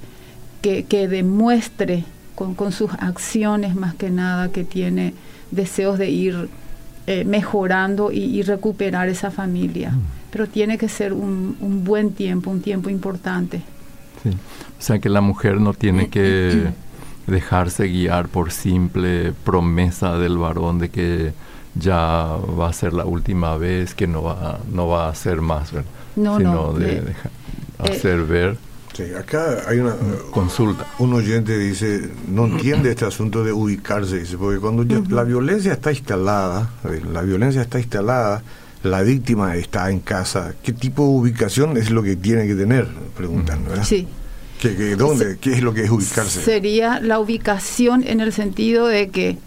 que, 0.62 0.84
que 0.84 1.08
demuestre 1.08 2.06
con, 2.36 2.72
sus 2.72 2.92
acciones 2.94 3.76
más 3.76 3.96
que 3.96 4.10
nada, 4.10 4.50
que 4.50 4.64
tiene 4.64 5.14
deseos 5.52 5.98
de 5.98 6.10
ir 6.10 6.50
eh, 7.08 7.24
mejorando 7.24 8.12
y, 8.12 8.42
recuperar 8.44 9.10
esa 9.10 9.32
familia. 9.32 9.92
Mm. 9.92 10.02
Pero 10.32 10.48
tiene 10.48 10.78
que 10.78 10.90
ser 10.90 11.14
un, 11.14 11.84
buen 11.86 12.12
tiempo, 12.12 12.52
un 12.52 12.62
tiempo 12.62 12.90
importante. 12.90 13.62
Sí. 14.22 14.30
O 14.30 14.82
sea 14.82 15.00
que 15.00 15.10
la 15.10 15.22
mujer 15.22 15.62
no 15.62 15.74
tiene 15.74 16.10
que 16.10 16.68
dejarse 17.28 17.88
guiar 17.88 18.28
por 18.28 18.52
simple 18.52 19.34
promesa 19.44 20.18
del 20.18 20.38
varón 20.38 20.80
de 20.80 20.90
que 20.90 21.34
ya 21.76 22.38
va 22.60 22.70
a 22.70 22.74
ser 22.74 22.94
la 22.94 23.06
última 23.06 23.58
vez, 23.58 23.94
que 23.96 24.08
no 24.08 24.24
va, 24.24 24.60
no 24.72 24.88
va 24.88 25.10
a 25.10 25.16
ser 25.16 25.42
más, 25.42 25.74
No, 26.16 26.38
sino 26.38 26.54
no, 26.54 26.74
de, 26.74 26.98
eh, 26.98 27.04
hacer 27.80 28.24
ver 28.24 28.58
Sí, 28.96 29.04
acá 29.14 29.64
hay 29.68 29.80
una 29.80 29.94
consulta. 30.32 30.86
Un 31.00 31.12
oyente 31.14 31.58
dice, 31.58 32.10
no 32.30 32.46
entiende 32.46 32.92
este 32.92 33.04
asunto 33.04 33.44
de 33.44 33.52
ubicarse, 33.52 34.20
dice, 34.20 34.38
porque 34.38 34.62
cuando 34.62 34.86
la 35.10 35.24
violencia 35.24 35.74
está 35.74 35.92
instalada, 35.92 36.70
la 37.12 37.22
violencia 37.24 37.62
está 37.62 37.78
instalada, 37.78 38.42
la 38.84 39.02
víctima 39.02 39.58
está 39.58 39.92
en 39.92 40.00
casa, 40.00 40.54
¿qué 40.64 40.72
tipo 40.72 41.04
de 41.04 41.10
ubicación 41.10 41.76
es 41.76 41.92
lo 41.92 42.04
que 42.04 42.16
tiene 42.16 42.48
que 42.48 42.56
tener? 42.56 42.88
Preguntan, 43.18 43.66
¿verdad? 43.66 43.84
Sí. 43.84 44.08
¿Qué, 44.74 44.96
dónde? 44.96 45.38
¿Qué 45.40 45.54
es 45.54 45.62
lo 45.62 45.74
que 45.74 45.84
es 45.84 45.92
ubicarse? 45.92 46.42
Sería 46.42 47.00
la 47.00 47.20
ubicación 47.20 48.04
en 48.08 48.22
el 48.22 48.32
sentido 48.34 48.88
de 48.88 49.10
que 49.10 49.38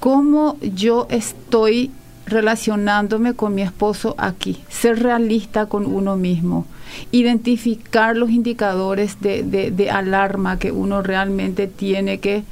cómo 0.00 0.58
yo 0.60 1.06
estoy 1.10 1.90
relacionándome 2.26 3.34
con 3.34 3.54
mi 3.54 3.62
esposo 3.62 4.14
aquí, 4.18 4.62
ser 4.68 5.02
realista 5.02 5.66
con 5.66 5.86
uno 5.86 6.16
mismo 6.16 6.66
identificar 7.12 8.16
los 8.16 8.30
indicadores 8.30 9.20
de, 9.20 9.90
alarma 9.90 10.58
que 10.58 10.72
uno 10.72 11.02
realmente 11.02 11.66
tiene 11.66 12.18
que 12.18 12.44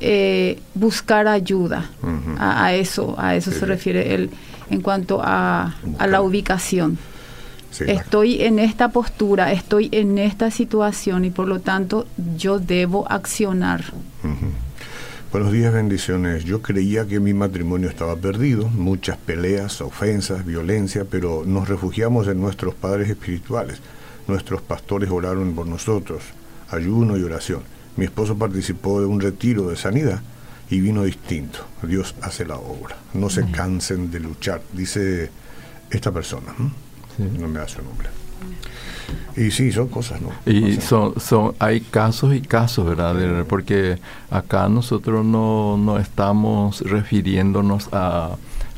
eh, 0.00 0.58
buscar 0.74 1.28
ayuda. 1.28 1.90
a, 2.38 2.74
eso, 2.74 3.14
a 3.18 3.34
eso 3.34 3.50
se 3.50 3.66
refiere 3.66 4.14
él 4.14 4.30
en 4.70 4.80
cuanto 4.80 5.20
a, 5.22 5.74
la 6.06 6.22
ubicación. 6.22 6.98
Estoy 7.78 8.42
en 8.42 8.58
esta 8.58 8.90
postura, 8.90 9.52
estoy 9.52 9.88
en 9.92 10.18
esta 10.18 10.50
situación 10.50 11.24
y 11.24 11.30
por 11.30 11.48
lo 11.48 11.60
tanto 11.60 12.06
yo 12.36 12.58
debo 12.58 13.10
accionar. 13.10 13.84
Buenos 15.32 15.52
días, 15.52 15.72
bendiciones. 15.72 16.44
Yo 16.44 16.60
creía 16.60 17.06
que 17.06 17.20
mi 17.20 17.32
matrimonio 17.32 17.88
estaba 17.88 18.16
perdido, 18.16 18.66
muchas 18.66 19.16
peleas, 19.16 19.80
ofensas, 19.80 20.44
violencia, 20.44 21.04
pero 21.08 21.44
nos 21.46 21.68
refugiamos 21.68 22.26
en 22.26 22.40
nuestros 22.40 22.74
padres 22.74 23.08
espirituales. 23.08 23.78
Nuestros 24.26 24.60
pastores 24.60 25.08
oraron 25.08 25.54
por 25.54 25.68
nosotros, 25.68 26.22
ayuno 26.70 27.16
y 27.16 27.22
oración. 27.22 27.62
Mi 27.96 28.06
esposo 28.06 28.36
participó 28.36 29.00
de 29.00 29.06
un 29.06 29.20
retiro 29.20 29.68
de 29.68 29.76
sanidad 29.76 30.20
y 30.68 30.80
vino 30.80 31.04
distinto. 31.04 31.60
Dios 31.82 32.14
hace 32.22 32.44
la 32.44 32.56
obra. 32.56 32.96
No 33.14 33.30
se 33.30 33.48
cansen 33.50 34.10
de 34.10 34.20
luchar, 34.20 34.62
dice 34.72 35.30
esta 35.90 36.10
persona. 36.10 36.54
No 37.38 37.48
me 37.48 37.58
da 37.58 37.68
su 37.68 37.82
nombre. 37.82 38.08
Y 39.36 39.50
sí, 39.50 39.72
son 39.72 39.88
cosas, 39.88 40.20
¿no? 40.20 40.30
Y 40.50 40.80
son, 40.80 41.18
son, 41.20 41.54
hay 41.58 41.80
casos 41.80 42.34
y 42.34 42.40
casos, 42.40 42.86
¿verdad? 42.86 43.44
Porque 43.48 43.98
acá 44.30 44.68
nosotros 44.68 45.24
no, 45.24 45.76
no 45.76 45.98
estamos 45.98 46.80
refiriéndonos 46.82 47.88
a, 47.92 48.36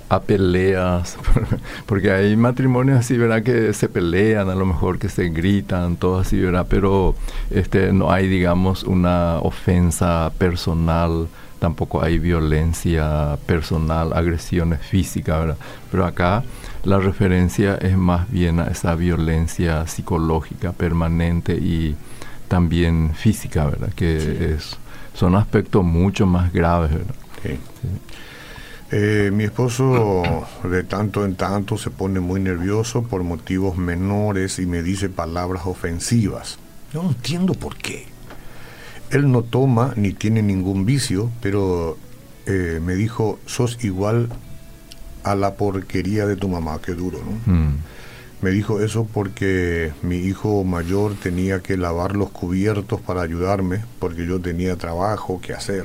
a 0.08 0.20
peleas, 0.20 1.16
porque 1.86 2.10
hay 2.10 2.36
matrimonios 2.36 2.98
así, 2.98 3.16
¿verdad? 3.16 3.42
Que 3.42 3.72
se 3.72 3.88
pelean, 3.88 4.50
a 4.50 4.54
lo 4.54 4.66
mejor 4.66 4.98
que 4.98 5.08
se 5.08 5.30
gritan, 5.30 5.96
todo 5.96 6.18
así, 6.18 6.38
¿verdad? 6.38 6.66
Pero 6.68 7.14
este, 7.50 7.92
no 7.92 8.12
hay, 8.12 8.28
digamos, 8.28 8.84
una 8.84 9.38
ofensa 9.38 10.30
personal, 10.36 11.28
tampoco 11.58 12.02
hay 12.02 12.18
violencia 12.18 13.38
personal, 13.46 14.12
agresiones 14.12 14.80
físicas, 14.80 15.40
¿verdad? 15.40 15.56
Pero 15.90 16.04
acá 16.04 16.44
la 16.84 16.98
referencia 16.98 17.76
es 17.76 17.96
más 17.96 18.30
bien 18.30 18.60
a 18.60 18.66
esa 18.68 18.94
violencia 18.94 19.86
psicológica 19.86 20.72
permanente 20.72 21.54
y 21.54 21.94
también 22.48 23.12
física, 23.14 23.66
¿verdad? 23.66 23.92
Que 23.94 24.54
es, 24.54 24.76
son 25.14 25.36
aspectos 25.36 25.84
mucho 25.84 26.26
más 26.26 26.52
graves, 26.52 26.92
¿verdad? 26.92 27.14
Eh, 28.94 29.30
mi 29.32 29.44
esposo 29.44 30.22
de 30.64 30.82
tanto 30.82 31.24
en 31.24 31.34
tanto 31.34 31.78
se 31.78 31.90
pone 31.90 32.20
muy 32.20 32.40
nervioso 32.40 33.02
por 33.02 33.22
motivos 33.22 33.78
menores 33.78 34.58
y 34.58 34.66
me 34.66 34.82
dice 34.82 35.08
palabras 35.08 35.62
ofensivas. 35.64 36.58
No 36.92 37.08
entiendo 37.08 37.54
por 37.54 37.76
qué. 37.76 38.06
Él 39.10 39.30
no 39.30 39.42
toma 39.42 39.94
ni 39.96 40.12
tiene 40.12 40.42
ningún 40.42 40.84
vicio, 40.84 41.30
pero 41.40 41.96
eh, 42.46 42.80
me 42.82 42.94
dijo, 42.94 43.38
sos 43.46 43.82
igual 43.82 44.28
a 45.22 45.34
la 45.34 45.54
porquería 45.54 46.26
de 46.26 46.36
tu 46.36 46.48
mamá, 46.48 46.80
qué 46.84 46.92
duro, 46.92 47.18
¿no? 47.18 47.52
Mm. 47.52 47.78
Me 48.42 48.50
dijo 48.50 48.80
eso 48.80 49.06
porque 49.10 49.92
mi 50.02 50.16
hijo 50.16 50.64
mayor 50.64 51.14
tenía 51.14 51.60
que 51.60 51.76
lavar 51.76 52.16
los 52.16 52.30
cubiertos 52.30 53.00
para 53.00 53.22
ayudarme, 53.22 53.84
porque 54.00 54.26
yo 54.26 54.40
tenía 54.40 54.74
trabajo 54.74 55.40
que 55.40 55.54
hacer. 55.54 55.84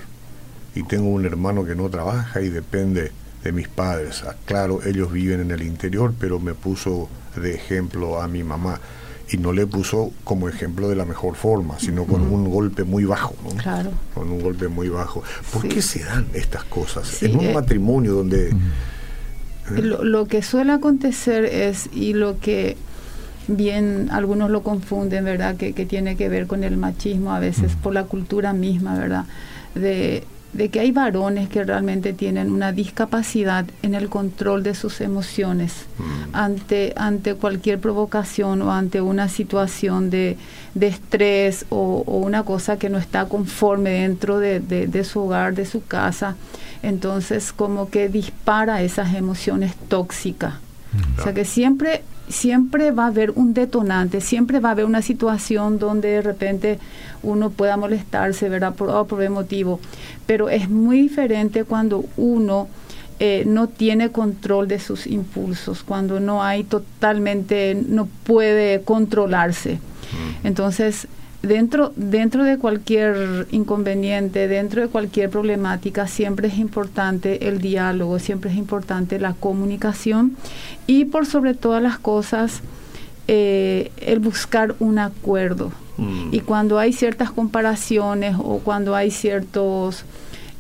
Y 0.74 0.82
tengo 0.82 1.10
un 1.10 1.26
hermano 1.26 1.66
que 1.66 1.76
no 1.76 1.88
trabaja 1.90 2.42
y 2.42 2.50
depende 2.50 3.12
de 3.44 3.52
mis 3.52 3.68
padres. 3.68 4.24
Ah, 4.28 4.36
claro, 4.46 4.82
ellos 4.84 5.12
viven 5.12 5.40
en 5.40 5.52
el 5.52 5.62
interior, 5.62 6.16
pero 6.20 6.40
me 6.40 6.56
puso 6.56 7.10
de 7.36 7.54
ejemplo 7.54 8.20
a 8.20 8.28
mi 8.28 8.44
mamá. 8.44 8.80
Y 9.30 9.38
no 9.38 9.52
le 9.52 9.68
puso 9.68 10.12
como 10.24 10.50
ejemplo 10.50 10.90
de 10.90 10.96
la 10.96 11.06
mejor 11.06 11.36
forma, 11.36 11.78
sino 11.80 12.06
con 12.06 12.22
un 12.22 12.50
golpe 12.50 12.84
muy 12.86 13.04
bajo. 13.06 13.36
¿no? 13.44 13.50
Claro. 13.62 13.92
Con 14.16 14.32
un 14.32 14.42
golpe 14.42 14.68
muy 14.68 14.90
bajo. 14.90 15.22
¿Por 15.54 15.68
qué 15.68 15.82
se 15.82 16.04
dan 16.04 16.26
estas 16.34 16.64
cosas? 16.64 17.22
en 17.22 17.38
un 17.38 17.46
eh, 17.46 17.54
matrimonio 17.54 18.14
donde... 18.14 18.52
Lo, 19.76 20.26
que 20.28 20.42
suele 20.42 20.72
acontecer 20.72 21.46
es, 21.46 21.90
y 21.94 22.14
lo 22.14 22.40
que 22.40 22.78
bien 23.48 24.10
algunos 24.12 24.50
lo 24.50 24.64
confunden, 24.64 25.26
¿verdad? 25.26 25.56
Que, 25.56 25.74
tiene 25.74 26.16
que 26.16 26.30
ver 26.30 26.48
con 26.48 26.64
el 26.64 26.78
machismo 26.78 27.34
a 27.34 27.40
veces 27.40 27.74
por 27.76 27.94
la 27.94 28.04
cultura 28.04 28.54
misma, 28.54 28.98
¿verdad? 28.98 29.26
De, 29.76 30.24
que 30.72 30.80
hay 30.80 30.92
varones 30.92 31.50
que 31.50 31.64
realmente 31.64 32.14
tienen 32.14 32.52
una 32.52 32.72
discapacidad 32.72 33.66
en 33.84 33.94
el 33.94 34.10
control 34.10 34.64
de 34.64 34.74
sus 34.74 35.02
emociones 35.02 35.86
ante, 36.34 36.94
ante 36.96 37.36
cualquier 37.36 37.80
provocación 37.80 38.64
o 38.64 38.72
ante 38.72 39.02
una 39.02 39.30
situación 39.30 40.10
de, 40.10 40.36
estrés 40.80 41.66
o, 41.70 42.02
una 42.08 42.42
cosa 42.44 42.78
que 42.78 42.90
no 42.90 42.98
está 42.98 43.26
conforme 43.26 43.92
dentro 43.92 44.40
de, 44.40 44.60
de 44.60 45.04
su 45.04 45.20
hogar, 45.20 45.54
de 45.54 45.66
su 45.66 45.86
casa 45.86 46.36
entonces 46.84 47.54
como 47.54 47.90
que 47.90 48.10
dispara 48.10 48.82
esas 48.82 49.16
emociones 49.16 49.76
tóxicas. 49.88 50.56
O 51.20 51.24
sea 51.24 51.34
que 51.34 51.46
siempre, 51.46 52.04
siempre 52.28 52.92
va 52.92 53.06
a 53.06 53.08
haber 53.08 53.32
un 53.32 53.54
detonante, 53.54 54.22
siempre 54.22 54.60
va 54.60 54.70
a 54.70 54.72
haber 54.72 54.86
una 54.86 55.02
situación 55.02 55.80
donde 55.80 56.10
de 56.10 56.22
repente 56.22 56.80
uno 57.24 57.50
pueda 57.50 57.78
molestarse, 57.78 58.50
¿verdad? 58.50 58.74
Por, 58.74 59.08
por 59.08 59.30
motivo. 59.30 59.80
Pero 60.26 60.50
es 60.50 60.70
muy 60.70 61.02
diferente 61.02 61.66
cuando 61.66 62.06
uno 62.16 62.68
eh, 63.20 63.44
no 63.48 63.68
tiene 63.68 64.12
control 64.12 64.68
de 64.68 64.80
sus 64.80 65.08
impulsos, 65.08 65.84
cuando 65.84 66.20
no 66.20 66.44
hay 66.44 66.64
totalmente, 66.64 67.76
no 67.88 68.08
puede 68.24 68.82
controlarse. 68.82 69.80
Entonces, 70.44 71.08
dentro, 71.42 71.94
dentro 71.96 72.44
de 72.44 72.58
cualquier 72.58 73.48
inconveniente, 73.52 74.48
dentro 74.48 74.82
de 74.82 74.88
cualquier 74.88 75.30
problemática, 75.30 76.08
siempre 76.08 76.48
es 76.48 76.58
importante 76.58 77.48
el 77.48 77.60
diálogo, 77.60 78.20
siempre 78.20 78.52
es 78.52 78.58
importante 78.58 79.20
la 79.20 79.34
comunicación 79.34 80.36
y 80.88 81.06
por 81.06 81.26
sobre 81.26 81.54
todas 81.54 81.82
las 81.82 82.00
cosas, 82.00 82.62
eh, 83.28 83.92
el 83.98 84.20
buscar 84.20 84.76
un 84.80 85.00
acuerdo. 85.00 85.72
Mm. 85.98 86.30
Y 86.32 86.40
cuando 86.42 86.80
hay 86.80 86.94
ciertas 86.94 87.32
comparaciones 87.32 88.36
o 88.38 88.60
cuando 88.60 88.96
hay 88.96 89.12
ciertos 89.12 90.06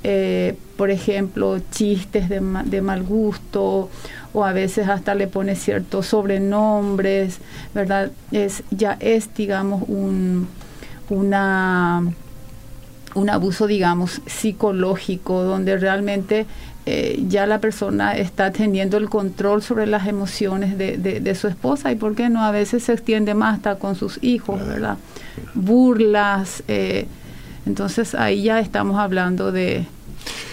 eh, 0.03 0.55
por 0.77 0.91
ejemplo, 0.91 1.60
chistes 1.72 2.29
de, 2.29 2.39
de 2.65 2.81
mal 2.81 3.03
gusto 3.03 3.89
o 4.31 4.46
a 4.46 4.53
veces 4.53 4.88
hasta 4.88 5.15
le 5.15 5.27
pone 5.27 5.55
ciertos 5.55 6.07
sobrenombres, 6.07 7.39
¿verdad? 7.74 8.12
Es, 8.31 8.63
ya 8.69 8.96
es, 9.00 9.34
digamos, 9.34 9.84
un, 9.88 10.48
una, 11.09 12.03
un 13.15 13.29
abuso, 13.29 13.67
digamos, 13.67 14.21
psicológico, 14.25 15.43
donde 15.43 15.77
realmente 15.77 16.45
eh, 16.85 17.21
ya 17.27 17.45
la 17.45 17.59
persona 17.59 18.15
está 18.15 18.51
teniendo 18.51 18.97
el 18.97 19.09
control 19.09 19.61
sobre 19.61 19.87
las 19.87 20.07
emociones 20.07 20.77
de, 20.77 20.97
de, 20.97 21.35
su 21.35 21.47
esposa 21.47 21.91
y, 21.91 21.95
¿por 21.95 22.15
qué 22.15 22.29
no? 22.29 22.43
A 22.43 22.51
veces 22.51 22.83
se 22.83 22.93
extiende 22.93 23.33
más 23.33 23.55
hasta 23.55 23.75
con 23.75 23.95
sus 23.95 24.23
hijos, 24.23 24.65
¿verdad? 24.65 24.97
Burlas. 25.53 26.63
Eh, 26.69 27.07
entonces 27.65 28.15
ahí 28.15 28.43
ya 28.43 28.61
estamos 28.61 28.97
hablando 28.99 29.51
de, 29.51 29.85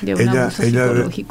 ella, 0.02 0.50
ella 0.61 0.87
eh, 0.87 1.25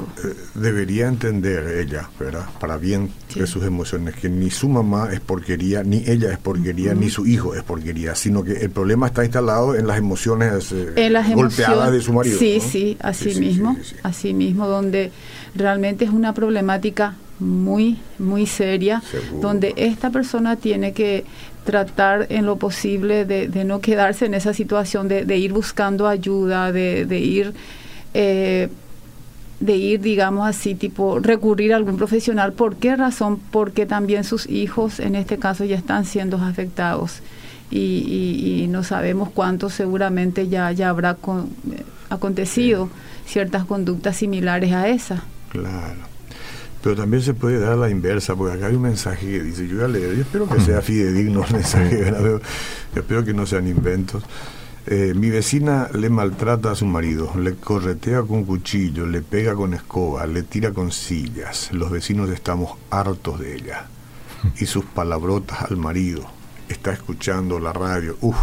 debería 0.56 1.08
entender, 1.08 1.80
ella, 1.80 2.10
¿verdad? 2.20 2.46
para 2.60 2.78
bien 2.78 3.12
de 3.36 3.48
sus 3.48 3.64
emociones, 3.64 4.16
que 4.16 4.30
ni 4.30 4.50
su 4.50 4.70
mamá 4.70 5.10
es 5.12 5.20
porquería, 5.20 5.84
ni 5.84 6.04
ella 6.08 6.32
es 6.32 6.38
porquería, 6.38 6.94
ni 6.94 7.10
su 7.10 7.26
hijo 7.26 7.56
es 7.56 7.64
porquería, 7.64 8.16
sino 8.16 8.44
que 8.44 8.54
el 8.54 8.70
problema 8.70 9.08
está 9.08 9.24
instalado 9.24 9.76
en 9.76 9.88
las 9.88 9.98
emociones 9.98 10.72
eh, 10.72 11.12
golpeadas 11.34 11.92
de 11.92 12.02
su 12.02 12.14
marido. 12.14 12.38
Sí, 12.38 12.60
sí, 12.60 12.98
así 13.00 13.36
mismo, 13.40 13.78
así 14.04 14.34
mismo, 14.34 14.68
donde 14.68 15.12
realmente 15.56 16.06
es 16.06 16.12
una 16.12 16.34
problemática 16.34 17.16
muy, 17.40 18.00
muy 18.20 18.46
seria, 18.46 19.02
donde 19.42 19.74
esta 19.76 20.12
persona 20.12 20.56
tiene 20.56 20.94
que 20.94 21.26
tratar 21.66 22.28
en 22.30 22.46
lo 22.46 22.58
posible 22.58 23.26
de, 23.26 23.48
no 23.66 23.82
quedarse 23.82 24.26
en 24.26 24.34
esa 24.34 24.54
situación, 24.54 25.08
de, 25.08 25.38
ir 25.38 25.54
buscando 25.54 26.08
ayuda, 26.08 26.72
de, 26.72 27.06
de 27.06 27.20
ir 27.20 27.54
eh, 28.14 28.70
de 29.60 29.76
ir, 29.76 30.02
digamos 30.02 30.48
así, 30.48 30.76
tipo 30.76 31.20
recurrir 31.20 31.74
a 31.74 31.78
algún 31.78 31.98
profesional. 31.98 32.54
¿Por 32.54 32.76
qué 32.76 32.96
razón? 32.96 33.40
Porque 33.52 33.86
también 33.86 34.24
sus 34.24 34.50
hijos, 34.50 35.00
en 35.00 35.16
este 35.16 35.38
caso, 35.38 35.64
ya 35.64 35.78
están 35.78 36.06
siendo 36.06 36.38
afectados 36.38 37.22
y, 37.72 38.68
no 38.70 38.84
sabemos 38.84 39.30
cuánto 39.30 39.70
seguramente 39.70 40.48
ya, 40.48 40.72
ya 40.72 40.90
habrá 40.90 41.12
eh, 41.12 41.84
acontecido 42.10 42.90
ciertas 43.26 43.66
conductas 43.66 44.18
similares 44.18 44.74
a 44.74 44.88
esa. 44.88 45.24
Claro. 45.50 46.14
Pero 46.82 46.96
también 46.98 47.24
se 47.24 47.34
puede 47.34 47.60
dar 47.60 47.78
la 47.78 47.90
inversa, 47.90 48.36
porque 48.36 48.58
acá 48.58 48.68
hay 48.68 48.76
un 48.76 48.82
mensaje 48.82 49.26
que 49.26 49.44
dice, 49.44 49.68
yo 49.68 49.76
voy 49.76 49.86
a 49.86 49.88
leer, 49.88 50.16
yo 50.16 50.22
espero 50.22 50.50
que 50.50 50.60
sea 50.60 50.82
fidedigno 50.82 51.46
el 51.46 51.54
mensaje, 51.54 52.12
yo 52.94 53.00
espero 53.00 53.24
que 53.24 53.34
no 53.34 53.46
sean 53.46 53.68
inventos. 53.68 54.24
Eh, 54.86 55.14
mi 55.16 55.30
vecina 55.30 55.90
le 55.94 56.10
maltrata 56.10 56.72
a 56.72 56.76
su 56.76 56.86
marido, 56.86 57.32
le 57.38 57.56
corretea 57.56 58.24
con 58.24 58.44
cuchillo, 58.44 59.06
le 59.06 59.22
pega 59.22 59.56
con 59.56 59.74
escoba, 59.74 60.26
le 60.26 60.44
tira 60.44 60.74
con 60.74 60.92
sillas. 60.92 61.72
Los 61.72 61.90
vecinos 61.90 62.30
estamos 62.30 62.78
hartos 62.90 63.40
de 63.40 63.56
ella. 63.56 63.88
Y 64.60 64.66
sus 64.66 64.84
palabrotas 64.84 65.62
al 65.62 65.78
marido. 65.78 66.26
Está 66.68 66.92
escuchando 66.92 67.60
la 67.60 67.72
radio. 67.72 68.18
Uf, 68.20 68.36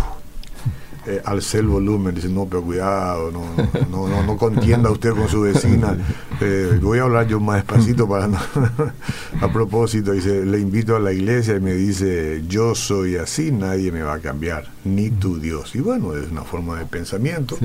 eh, 1.06 1.20
alcé 1.24 1.58
el 1.58 1.68
volumen, 1.68 2.14
dice, 2.14 2.28
no, 2.28 2.46
pero 2.46 2.62
cuidado, 2.62 3.30
no, 3.30 3.42
no, 3.90 4.08
no, 4.08 4.22
no 4.22 4.36
contienda 4.36 4.90
usted 4.90 5.10
con 5.10 5.28
su 5.28 5.42
vecina. 5.42 5.96
Eh, 6.42 6.78
voy 6.80 6.98
a 6.98 7.02
hablar 7.02 7.26
yo 7.26 7.38
más 7.38 7.56
despacito 7.56 8.08
para 8.08 8.26
no... 8.26 8.38
a 9.42 9.52
propósito, 9.52 10.12
dice, 10.12 10.46
le 10.46 10.58
invito 10.58 10.96
a 10.96 10.98
la 10.98 11.12
iglesia 11.12 11.56
y 11.56 11.60
me 11.60 11.74
dice, 11.74 12.42
yo 12.48 12.74
soy 12.74 13.16
así, 13.16 13.52
nadie 13.52 13.92
me 13.92 14.00
va 14.00 14.14
a 14.14 14.20
cambiar, 14.20 14.64
ni 14.84 15.10
tu 15.10 15.38
Dios. 15.38 15.74
Y 15.74 15.80
bueno, 15.80 16.16
es 16.16 16.30
una 16.30 16.44
forma 16.44 16.78
de 16.78 16.86
pensamiento 16.86 17.58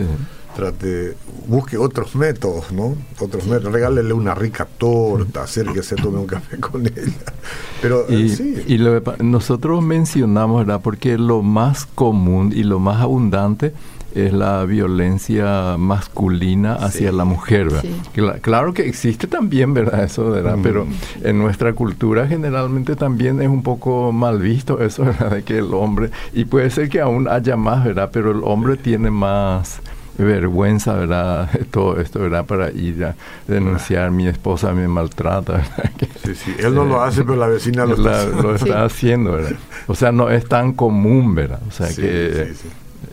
trate, 0.55 1.15
busque 1.47 1.77
otros 1.77 2.15
métodos, 2.15 2.71
¿no? 2.71 2.95
Otros 3.19 3.45
métodos, 3.45 3.73
regálele 3.73 4.13
una 4.13 4.33
rica 4.33 4.65
torta, 4.65 5.43
acérquese, 5.43 5.95
tome 5.95 6.19
un 6.19 6.27
café 6.27 6.59
con 6.59 6.85
ella. 6.85 7.33
Pero 7.81 8.05
y, 8.09 8.29
sí. 8.29 8.63
y 8.65 8.77
lo, 8.77 9.01
nosotros 9.19 9.83
mencionamos, 9.83 10.65
¿verdad? 10.65 10.81
Porque 10.81 11.17
lo 11.17 11.41
más 11.41 11.85
común 11.85 12.53
y 12.55 12.63
lo 12.63 12.79
más 12.79 13.01
abundante 13.01 13.73
es 14.15 14.31
la 14.31 14.63
violencia 14.63 15.75
masculina 15.77 16.75
hacia 16.75 17.11
la 17.11 17.25
mujer, 17.25 17.67
¿verdad? 17.69 18.39
Claro 18.41 18.73
que 18.73 18.87
existe 18.87 19.27
también, 19.27 19.73
¿verdad? 19.73 20.05
Eso, 20.05 20.31
¿verdad? 20.31 20.57
Pero 20.63 20.87
en 21.21 21.37
nuestra 21.37 21.73
cultura 21.73 22.25
generalmente 22.25 22.95
también 22.95 23.41
es 23.41 23.49
un 23.49 23.61
poco 23.61 24.13
mal 24.13 24.39
visto 24.39 24.81
eso, 24.81 25.03
¿verdad? 25.05 25.31
De 25.31 25.43
que 25.43 25.57
el 25.57 25.73
hombre, 25.73 26.11
y 26.33 26.45
puede 26.45 26.69
ser 26.69 26.87
que 26.87 27.01
aún 27.01 27.27
haya 27.27 27.57
más, 27.57 27.83
¿verdad? 27.83 28.09
Pero 28.11 28.31
el 28.31 28.39
hombre 28.43 28.77
tiene 28.77 29.11
más 29.11 29.81
vergüenza, 30.23 30.93
¿verdad? 30.93 31.49
Todo 31.71 31.99
esto, 31.99 32.19
¿verdad? 32.19 32.45
Para 32.45 32.71
ir 32.71 33.03
a 33.03 33.15
denunciar, 33.47 34.11
mi 34.11 34.27
esposa 34.27 34.73
me 34.73 34.87
maltrata, 34.87 35.63
Sí, 36.23 36.35
sí, 36.35 36.55
él 36.57 36.73
no 36.73 36.85
lo 36.85 37.01
hace, 37.01 37.23
pero 37.23 37.35
la 37.35 37.47
vecina 37.47 37.85
lo, 37.85 37.95
está, 37.95 38.25
lo 38.25 38.55
está 38.55 38.83
haciendo, 38.85 39.33
¿verdad? 39.33 39.53
O 39.87 39.95
sea, 39.95 40.11
no 40.11 40.29
es 40.29 40.47
tan 40.47 40.73
común, 40.73 41.35
¿verdad? 41.35 41.59
O 41.67 41.71
sea, 41.71 41.87
que 41.93 42.53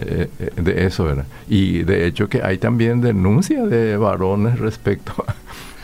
eh, 0.00 0.28
eh, 0.38 0.50
de 0.56 0.86
eso, 0.86 1.04
¿verdad? 1.04 1.26
Y 1.48 1.82
de 1.82 2.06
hecho 2.06 2.28
que 2.28 2.42
hay 2.42 2.58
también 2.58 3.00
denuncia 3.00 3.64
de 3.66 3.96
varones 3.96 4.58
respecto 4.58 5.12
a 5.26 5.34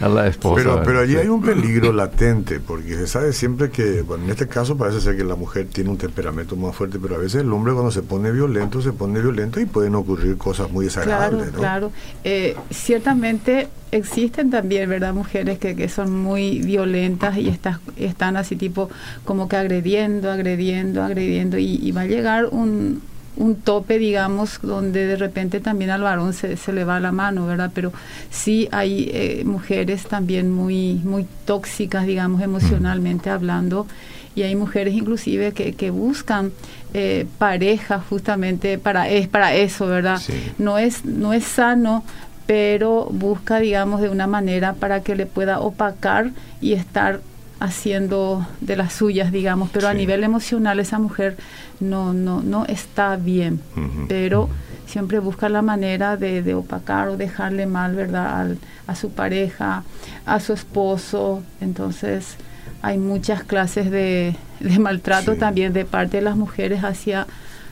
a 0.00 0.08
la 0.08 0.26
esposa. 0.26 0.56
Pero, 0.56 0.82
pero 0.84 1.00
allí 1.00 1.16
hay 1.16 1.28
un 1.28 1.42
peligro 1.42 1.92
latente, 1.92 2.60
porque 2.60 2.94
se 2.94 3.06
sabe 3.06 3.32
siempre 3.32 3.70
que, 3.70 4.02
bueno, 4.02 4.24
en 4.24 4.30
este 4.30 4.46
caso 4.46 4.76
parece 4.76 5.00
ser 5.00 5.16
que 5.16 5.24
la 5.24 5.34
mujer 5.34 5.66
tiene 5.72 5.90
un 5.90 5.98
temperamento 5.98 6.56
más 6.56 6.74
fuerte, 6.74 6.98
pero 6.98 7.16
a 7.16 7.18
veces 7.18 7.42
el 7.42 7.52
hombre 7.52 7.72
cuando 7.72 7.90
se 7.90 8.02
pone 8.02 8.30
violento, 8.30 8.80
se 8.80 8.92
pone 8.92 9.20
violento 9.20 9.60
y 9.60 9.66
pueden 9.66 9.94
ocurrir 9.94 10.36
cosas 10.36 10.70
muy 10.70 10.84
desagradables. 10.86 11.50
Claro, 11.50 11.58
claro. 11.58 11.92
Eh, 12.24 12.56
ciertamente 12.70 13.68
existen 13.90 14.50
también, 14.50 14.88
¿verdad? 14.88 15.14
Mujeres 15.14 15.58
que, 15.58 15.74
que 15.74 15.88
son 15.88 16.14
muy 16.14 16.60
violentas 16.60 17.36
y 17.38 17.48
está, 17.48 17.80
están 17.96 18.36
así 18.36 18.56
tipo 18.56 18.90
como 19.24 19.48
que 19.48 19.56
agrediendo, 19.56 20.30
agrediendo, 20.30 21.02
agrediendo 21.02 21.58
y, 21.58 21.76
y 21.82 21.92
va 21.92 22.02
a 22.02 22.06
llegar 22.06 22.46
un 22.46 23.02
un 23.38 23.56
tope, 23.56 23.98
digamos, 23.98 24.58
donde 24.62 25.06
de 25.06 25.16
repente 25.16 25.60
también 25.60 25.90
al 25.90 26.02
varón 26.02 26.34
se, 26.34 26.56
se 26.56 26.72
le 26.72 26.84
va 26.84 27.00
la 27.00 27.12
mano, 27.12 27.46
¿verdad? 27.46 27.70
Pero 27.72 27.92
sí 28.30 28.68
hay 28.72 29.10
eh, 29.12 29.42
mujeres 29.44 30.06
también 30.06 30.50
muy, 30.50 30.94
muy 31.04 31.26
tóxicas, 31.46 32.06
digamos, 32.06 32.42
emocionalmente 32.42 33.30
hablando, 33.30 33.86
y 34.34 34.42
hay 34.42 34.54
mujeres 34.54 34.94
inclusive 34.94 35.52
que, 35.52 35.72
que 35.72 35.90
buscan 35.90 36.52
eh, 36.94 37.26
pareja 37.38 38.00
justamente 38.00 38.78
para, 38.78 39.08
es 39.08 39.28
para 39.28 39.54
eso, 39.54 39.86
¿verdad? 39.86 40.20
No, 40.58 40.78
es, 40.78 41.04
no 41.04 41.32
es 41.32 41.44
sano 41.44 42.04
pero 42.46 43.04
busca, 43.10 43.60
digamos, 43.60 44.00
de 44.00 44.08
una 44.08 44.26
manera 44.26 44.72
para 44.72 45.02
que 45.02 45.14
le 45.14 45.26
pueda 45.26 45.60
opacar 45.60 46.30
y 46.62 46.72
estar 46.72 47.20
haciendo 47.60 48.46
de 48.60 48.76
las 48.76 48.92
suyas, 48.92 49.32
digamos, 49.32 49.70
pero 49.72 49.88
a 49.88 49.94
nivel 49.94 50.22
emocional 50.24 50.78
esa 50.80 50.98
mujer 50.98 51.36
no, 51.80 52.12
no, 52.12 52.42
no 52.42 52.64
está 52.66 53.16
bien, 53.16 53.60
pero 54.08 54.48
siempre 54.86 55.18
busca 55.18 55.48
la 55.48 55.62
manera 55.62 56.16
de, 56.16 56.54
opacar 56.54 57.08
o 57.08 57.16
dejarle 57.16 57.66
mal, 57.66 57.94
¿verdad?, 57.94 58.56
a 58.86 58.94
su 58.94 59.10
pareja, 59.10 59.84
a 60.24 60.40
su 60.40 60.52
esposo, 60.52 61.42
entonces 61.60 62.36
hay 62.82 62.98
muchas 62.98 63.42
clases 63.42 63.90
de, 63.90 64.36
maltrato 64.78 65.36
también 65.36 65.72
de 65.72 65.84
parte 65.84 66.18
de 66.18 66.22
las 66.22 66.36
mujeres 66.36 66.84
hacia 66.84 67.26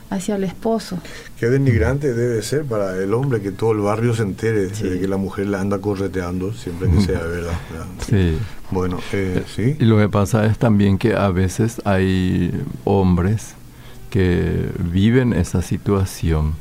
hacia 0.09 0.35
el 0.35 0.43
esposo. 0.43 0.99
Qué 1.39 1.47
denigrante 1.47 2.13
debe 2.13 2.41
ser 2.41 2.65
para 2.65 2.95
el 2.95 3.13
hombre 3.13 3.41
que 3.41 3.51
todo 3.51 3.71
el 3.71 3.79
barrio 3.79 4.13
se 4.13 4.23
entere 4.23 4.67
de 4.67 4.99
que 4.99 5.07
la 5.07 5.17
mujer 5.17 5.47
la 5.47 5.61
anda 5.61 5.79
correteando, 5.79 6.53
siempre 6.53 6.89
que 6.89 7.01
sea 7.01 7.19
verdad. 7.23 7.57
Sí. 8.07 8.37
Bueno, 8.71 8.99
eh, 9.13 9.43
sí. 9.53 9.75
Y 9.79 9.85
lo 9.85 9.97
que 9.97 10.09
pasa 10.09 10.45
es 10.45 10.57
también 10.57 10.97
que 10.97 11.15
a 11.15 11.29
veces 11.29 11.81
hay 11.85 12.51
hombres 12.83 13.53
que 14.09 14.69
viven 14.79 15.33
esa 15.33 15.61
situación 15.61 16.55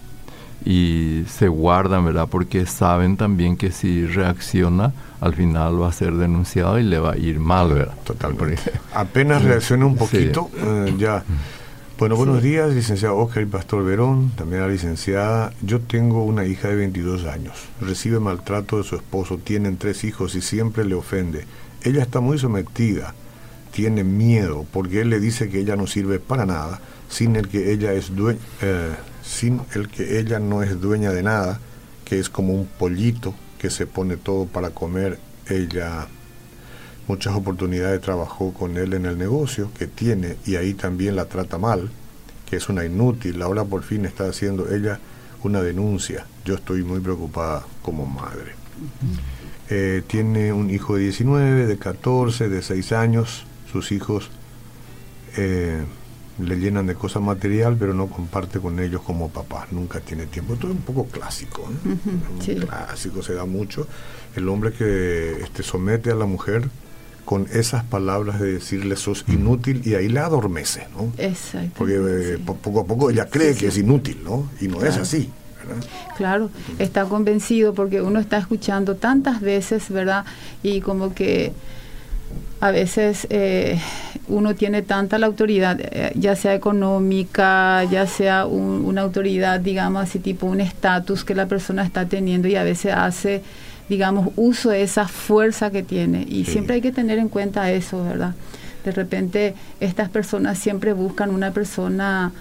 y 0.64 1.22
se 1.28 1.48
guardan, 1.48 2.04
¿verdad? 2.04 2.28
Porque 2.28 2.66
saben 2.66 3.16
también 3.16 3.56
que 3.56 3.70
si 3.70 4.04
reacciona, 4.06 4.92
al 5.20 5.34
final 5.34 5.80
va 5.80 5.88
a 5.88 5.92
ser 5.92 6.14
denunciado 6.14 6.78
y 6.78 6.82
le 6.82 6.98
va 6.98 7.12
a 7.12 7.16
ir 7.16 7.38
mal, 7.38 7.72
¿verdad? 7.72 7.94
Totalmente. 8.04 8.72
Apenas 8.92 9.42
reacciona 9.42 9.86
un 9.86 9.96
poquito, 9.96 10.50
eh, 10.56 10.94
ya 10.98 11.24
bueno, 11.98 12.16
buenos 12.16 12.42
días, 12.42 12.74
licenciado 12.74 13.16
Oscar 13.16 13.42
y 13.42 13.46
Pastor 13.46 13.82
Verón, 13.82 14.30
también 14.36 14.60
la 14.60 14.68
licenciada. 14.68 15.54
Yo 15.62 15.80
tengo 15.80 16.24
una 16.24 16.44
hija 16.44 16.68
de 16.68 16.76
22 16.76 17.24
años, 17.24 17.54
recibe 17.80 18.20
maltrato 18.20 18.76
de 18.76 18.84
su 18.84 18.96
esposo, 18.96 19.38
tienen 19.38 19.78
tres 19.78 20.04
hijos 20.04 20.34
y 20.34 20.42
siempre 20.42 20.84
le 20.84 20.94
ofende. 20.94 21.46
Ella 21.82 22.02
está 22.02 22.20
muy 22.20 22.38
sometida, 22.38 23.14
tiene 23.72 24.04
miedo 24.04 24.66
porque 24.72 25.00
él 25.00 25.08
le 25.08 25.20
dice 25.20 25.48
que 25.48 25.60
ella 25.60 25.76
no 25.76 25.86
sirve 25.86 26.18
para 26.18 26.44
nada, 26.44 26.80
sin 27.08 27.34
el 27.34 27.48
que 27.48 27.72
ella 27.72 27.94
es 27.94 28.12
eh, 28.60 28.94
sin 29.22 29.62
el 29.74 29.88
que 29.88 30.18
ella 30.18 30.38
no 30.38 30.62
es 30.62 30.78
dueña 30.78 31.12
de 31.12 31.22
nada, 31.22 31.60
que 32.04 32.18
es 32.18 32.28
como 32.28 32.52
un 32.52 32.66
pollito 32.66 33.34
que 33.58 33.70
se 33.70 33.86
pone 33.86 34.18
todo 34.18 34.44
para 34.44 34.68
comer. 34.68 35.18
Ella 35.48 36.08
muchas 37.06 37.34
oportunidades 37.34 38.00
trabajó 38.00 38.52
con 38.52 38.76
él 38.76 38.94
en 38.94 39.06
el 39.06 39.18
negocio 39.18 39.70
que 39.78 39.86
tiene 39.86 40.36
y 40.44 40.56
ahí 40.56 40.74
también 40.74 41.16
la 41.16 41.26
trata 41.26 41.58
mal, 41.58 41.90
que 42.48 42.56
es 42.56 42.68
una 42.68 42.84
inútil. 42.84 43.42
Ahora 43.42 43.64
por 43.64 43.82
fin 43.82 44.04
está 44.04 44.28
haciendo 44.28 44.74
ella 44.74 44.98
una 45.42 45.62
denuncia. 45.62 46.26
Yo 46.44 46.54
estoy 46.54 46.82
muy 46.82 47.00
preocupada 47.00 47.64
como 47.82 48.06
madre. 48.06 48.54
Eh, 49.68 50.02
tiene 50.06 50.52
un 50.52 50.70
hijo 50.70 50.96
de 50.96 51.02
19, 51.04 51.66
de 51.66 51.78
14, 51.78 52.48
de 52.48 52.62
6 52.62 52.92
años. 52.92 53.44
Sus 53.70 53.92
hijos 53.92 54.30
eh, 55.36 55.82
le 56.38 56.56
llenan 56.56 56.86
de 56.86 56.94
cosas 56.94 57.22
material, 57.22 57.76
pero 57.78 57.94
no 57.94 58.08
comparte 58.08 58.60
con 58.60 58.78
ellos 58.78 59.02
como 59.02 59.30
papá. 59.30 59.66
Nunca 59.70 60.00
tiene 60.00 60.26
tiempo. 60.26 60.54
Esto 60.54 60.68
es 60.68 60.74
un 60.74 60.82
poco 60.82 61.06
clásico. 61.06 61.68
Clásico 62.60 63.22
se 63.22 63.34
da 63.34 63.44
mucho. 63.44 63.86
El 64.34 64.48
hombre 64.48 64.72
que 64.72 65.40
este, 65.42 65.62
somete 65.62 66.10
a 66.10 66.14
la 66.14 66.26
mujer 66.26 66.68
con 67.26 67.48
esas 67.52 67.84
palabras 67.84 68.40
de 68.40 68.54
decirle 68.54 68.96
sos 68.96 69.24
inútil 69.26 69.82
y 69.84 69.94
ahí 69.94 70.08
la 70.08 70.24
adormece, 70.24 70.86
¿no? 70.96 71.12
Exacto. 71.18 71.72
Porque 71.76 71.94
eh, 71.96 72.38
poco 72.38 72.80
a 72.80 72.84
poco 72.86 73.10
ella 73.10 73.26
cree 73.26 73.54
que 73.54 73.66
es 73.66 73.76
inútil, 73.76 74.20
¿no? 74.24 74.48
Y 74.60 74.68
no 74.68 74.82
es 74.82 74.96
así. 74.96 75.28
Claro, 76.16 76.50
está 76.78 77.04
convencido 77.04 77.74
porque 77.74 78.00
uno 78.00 78.20
está 78.20 78.38
escuchando 78.38 78.94
tantas 78.94 79.40
veces, 79.40 79.90
¿verdad? 79.90 80.24
Y 80.62 80.80
como 80.80 81.12
que 81.12 81.52
a 82.60 82.70
veces 82.70 83.26
eh, 83.30 83.80
uno 84.28 84.54
tiene 84.54 84.82
tanta 84.82 85.18
la 85.18 85.26
autoridad, 85.26 85.78
eh, 85.80 86.12
ya 86.14 86.36
sea 86.36 86.54
económica, 86.54 87.84
ya 87.84 88.06
sea 88.06 88.46
una 88.46 89.02
autoridad, 89.02 89.60
digamos 89.60 90.02
así, 90.02 90.18
tipo 90.18 90.46
un 90.46 90.60
estatus 90.60 91.24
que 91.24 91.34
la 91.34 91.46
persona 91.46 91.84
está 91.84 92.06
teniendo 92.06 92.48
y 92.48 92.56
a 92.56 92.64
veces 92.64 92.92
hace 92.94 93.42
digamos, 93.88 94.30
uso 94.36 94.70
de 94.70 94.82
esa 94.82 95.06
fuerza 95.06 95.70
que 95.70 95.82
tiene. 95.82 96.26
Y 96.28 96.44
siempre 96.44 96.74
hay 96.74 96.80
que 96.80 96.92
tener 96.92 97.18
en 97.18 97.28
cuenta 97.28 97.70
eso, 97.70 98.02
¿verdad? 98.02 98.34
De 98.84 98.92
repente 98.92 99.54
estas 99.80 100.08
personas 100.08 100.58
siempre 100.58 100.92
buscan 100.92 101.30
una 101.30 101.52
persona 101.52 102.32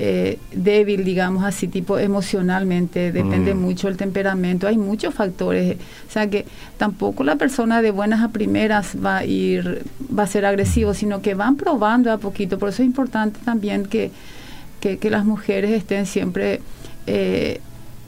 eh, 0.00 0.38
débil, 0.52 1.02
digamos 1.02 1.42
así, 1.42 1.66
tipo 1.66 1.98
emocionalmente, 1.98 3.10
depende 3.10 3.52
mm. 3.52 3.58
mucho 3.58 3.88
el 3.88 3.96
temperamento, 3.96 4.68
hay 4.68 4.78
muchos 4.78 5.12
factores, 5.12 5.76
o 6.08 6.12
sea 6.12 6.30
que 6.30 6.44
tampoco 6.76 7.24
la 7.24 7.34
persona 7.34 7.82
de 7.82 7.90
buenas 7.90 8.22
a 8.22 8.28
primeras 8.28 8.96
va 9.04 9.16
a 9.16 9.24
ir, 9.24 9.82
va 10.16 10.22
a 10.22 10.26
ser 10.28 10.46
agresivo, 10.46 10.94
sino 10.94 11.20
que 11.20 11.34
van 11.34 11.56
probando 11.56 12.12
a 12.12 12.18
poquito, 12.18 12.60
por 12.60 12.68
eso 12.68 12.82
es 12.82 12.86
importante 12.86 13.40
también 13.44 13.86
que, 13.86 14.12
que, 14.78 15.10
las 15.10 15.24
mujeres 15.24 15.72
estén 15.72 16.06
siempre 16.06 16.60
eh, 17.08 17.60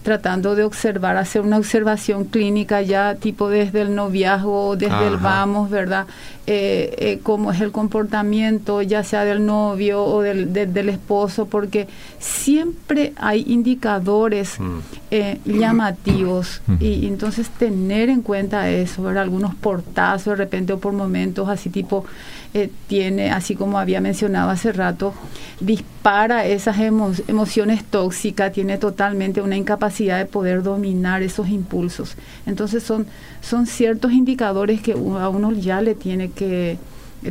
tratando 0.03 0.55
de 0.55 0.65
observar, 0.65 1.17
hacer 1.17 1.43
una 1.43 1.59
observación 1.59 2.25
clínica 2.25 2.81
ya 2.81 3.17
tipo 3.17 3.49
desde 3.51 3.83
el 3.83 3.95
noviazgo, 3.95 4.77
desde 4.77 5.07
el 5.07 5.19
vamos, 5.19 5.69
¿verdad? 5.69 6.07
Eh, 6.47 6.95
eh, 6.99 7.21
cómo 7.23 7.53
es 7.53 7.61
el 7.61 7.71
comportamiento, 7.71 8.83
ya 8.83 9.05
sea 9.05 9.25
del 9.25 9.45
novio 9.45 10.03
o 10.03 10.23
del, 10.23 10.53
del 10.53 10.89
esposo, 10.89 11.47
porque 11.47 11.87
siempre 12.19 13.13
hay 13.17 13.45
indicadores 13.47 14.59
mm. 14.59 14.79
eh, 15.11 15.39
llamativos 15.45 16.63
mm. 16.67 16.75
y, 16.81 17.07
entonces 17.07 17.51
tener 17.51 18.09
en 18.09 18.23
cuenta 18.23 18.71
eso, 18.71 19.03
¿verdad? 19.03 19.23
Algunos 19.23 19.55
portazos 19.55 20.33
de 20.33 20.37
repente 20.37 20.73
o 20.73 20.79
por 20.81 20.93
momentos 20.93 21.49
así 21.49 21.69
tipo 21.69 22.05
eh, 22.53 22.69
tiene, 22.89 23.31
así 23.31 23.55
como 23.55 23.79
había 23.79 24.01
mencionado 24.01 24.51
hace 24.51 24.73
rato, 24.73 25.15
dispara 25.61 26.47
esas 26.47 26.79
emociones 26.81 27.85
tóxicas, 27.85 28.53
tiene 28.53 28.77
totalmente 28.77 29.41
una 29.41 29.57
incapacidad 29.57 30.19
de 30.19 30.27
poder 30.27 30.65
dominar 30.65 31.23
esos 31.23 31.49
impulsos. 31.49 32.17
Entonces 32.47 32.83
son, 32.83 33.07
son 33.41 33.67
ciertos 33.67 34.11
indicadores 34.13 34.83
que 34.83 34.93
a 34.93 35.29
uno 35.29 35.53
ya 35.53 35.81
le 35.81 35.95
tiene 35.95 36.31
que 36.33 36.77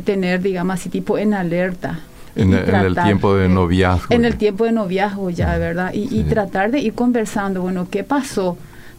tener, 0.04 0.40
digamos 0.40 0.80
así, 0.80 0.88
tipo 0.88 1.18
en 1.18 1.34
alerta. 1.34 2.00
En, 2.34 2.54
el 2.54 2.94
tiempo 2.94 3.34
de 3.34 3.48
noviazgo. 3.48 4.14
En 4.14 4.24
el 4.24 4.36
tiempo 4.36 4.64
de 4.64 4.72
noviazgo 4.72 5.28
ya, 5.28 5.58
¿verdad? 5.58 5.90
Y, 5.92 6.22
tratar 6.24 6.70
de 6.70 6.78
ir 6.78 6.94
conversando, 6.94 7.60
bueno, 7.60 7.88
¿qué 7.90 8.04
pasó? 8.04 8.56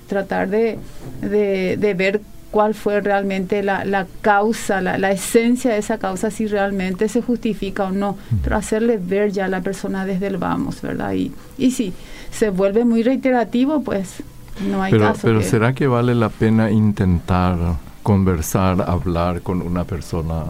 Tratar 0.08 0.50
de, 0.50 0.78
de, 1.22 1.78
de 1.78 1.94
ver 1.96 2.22
cuál 2.52 2.74
fue 2.76 3.00
realmente 3.02 3.64
la, 3.64 3.86
la 3.86 4.06
causa, 4.22 4.82
la, 4.82 4.98
la, 4.98 5.12
esencia 5.12 5.72
de 5.72 5.80
esa 5.80 5.98
causa, 5.98 6.30
si 6.30 6.48
realmente 6.48 7.08
se 7.08 7.22
justifica 7.22 7.86
o 7.86 7.92
no, 7.92 8.18
pero 8.44 8.58
hacerle 8.58 8.98
ver 8.98 9.32
ya 9.32 9.46
a 9.46 9.48
la 9.48 9.62
persona 9.62 10.06
desde 10.06 10.28
el 10.28 10.38
vamos, 10.38 10.82
¿verdad? 10.82 11.14
Y, 11.14 11.32
y 11.58 11.72
si 11.72 11.94
se 12.30 12.50
vuelve 12.50 12.84
muy 12.86 13.04
reiterativo, 13.04 13.82
pues 13.82 14.22
no 14.70 14.84
hay 14.84 14.92
pero, 14.92 15.06
caso. 15.06 15.22
Pero 15.24 15.42
¿será 15.42 15.74
que 15.74 15.88
vale 15.88 16.14
la 16.14 16.30
pena 16.30 16.70
intentar 16.70 17.58
conversar, 18.04 18.82
hablar 18.82 19.42
con 19.42 19.62
una 19.62 19.86
persona 19.86 20.44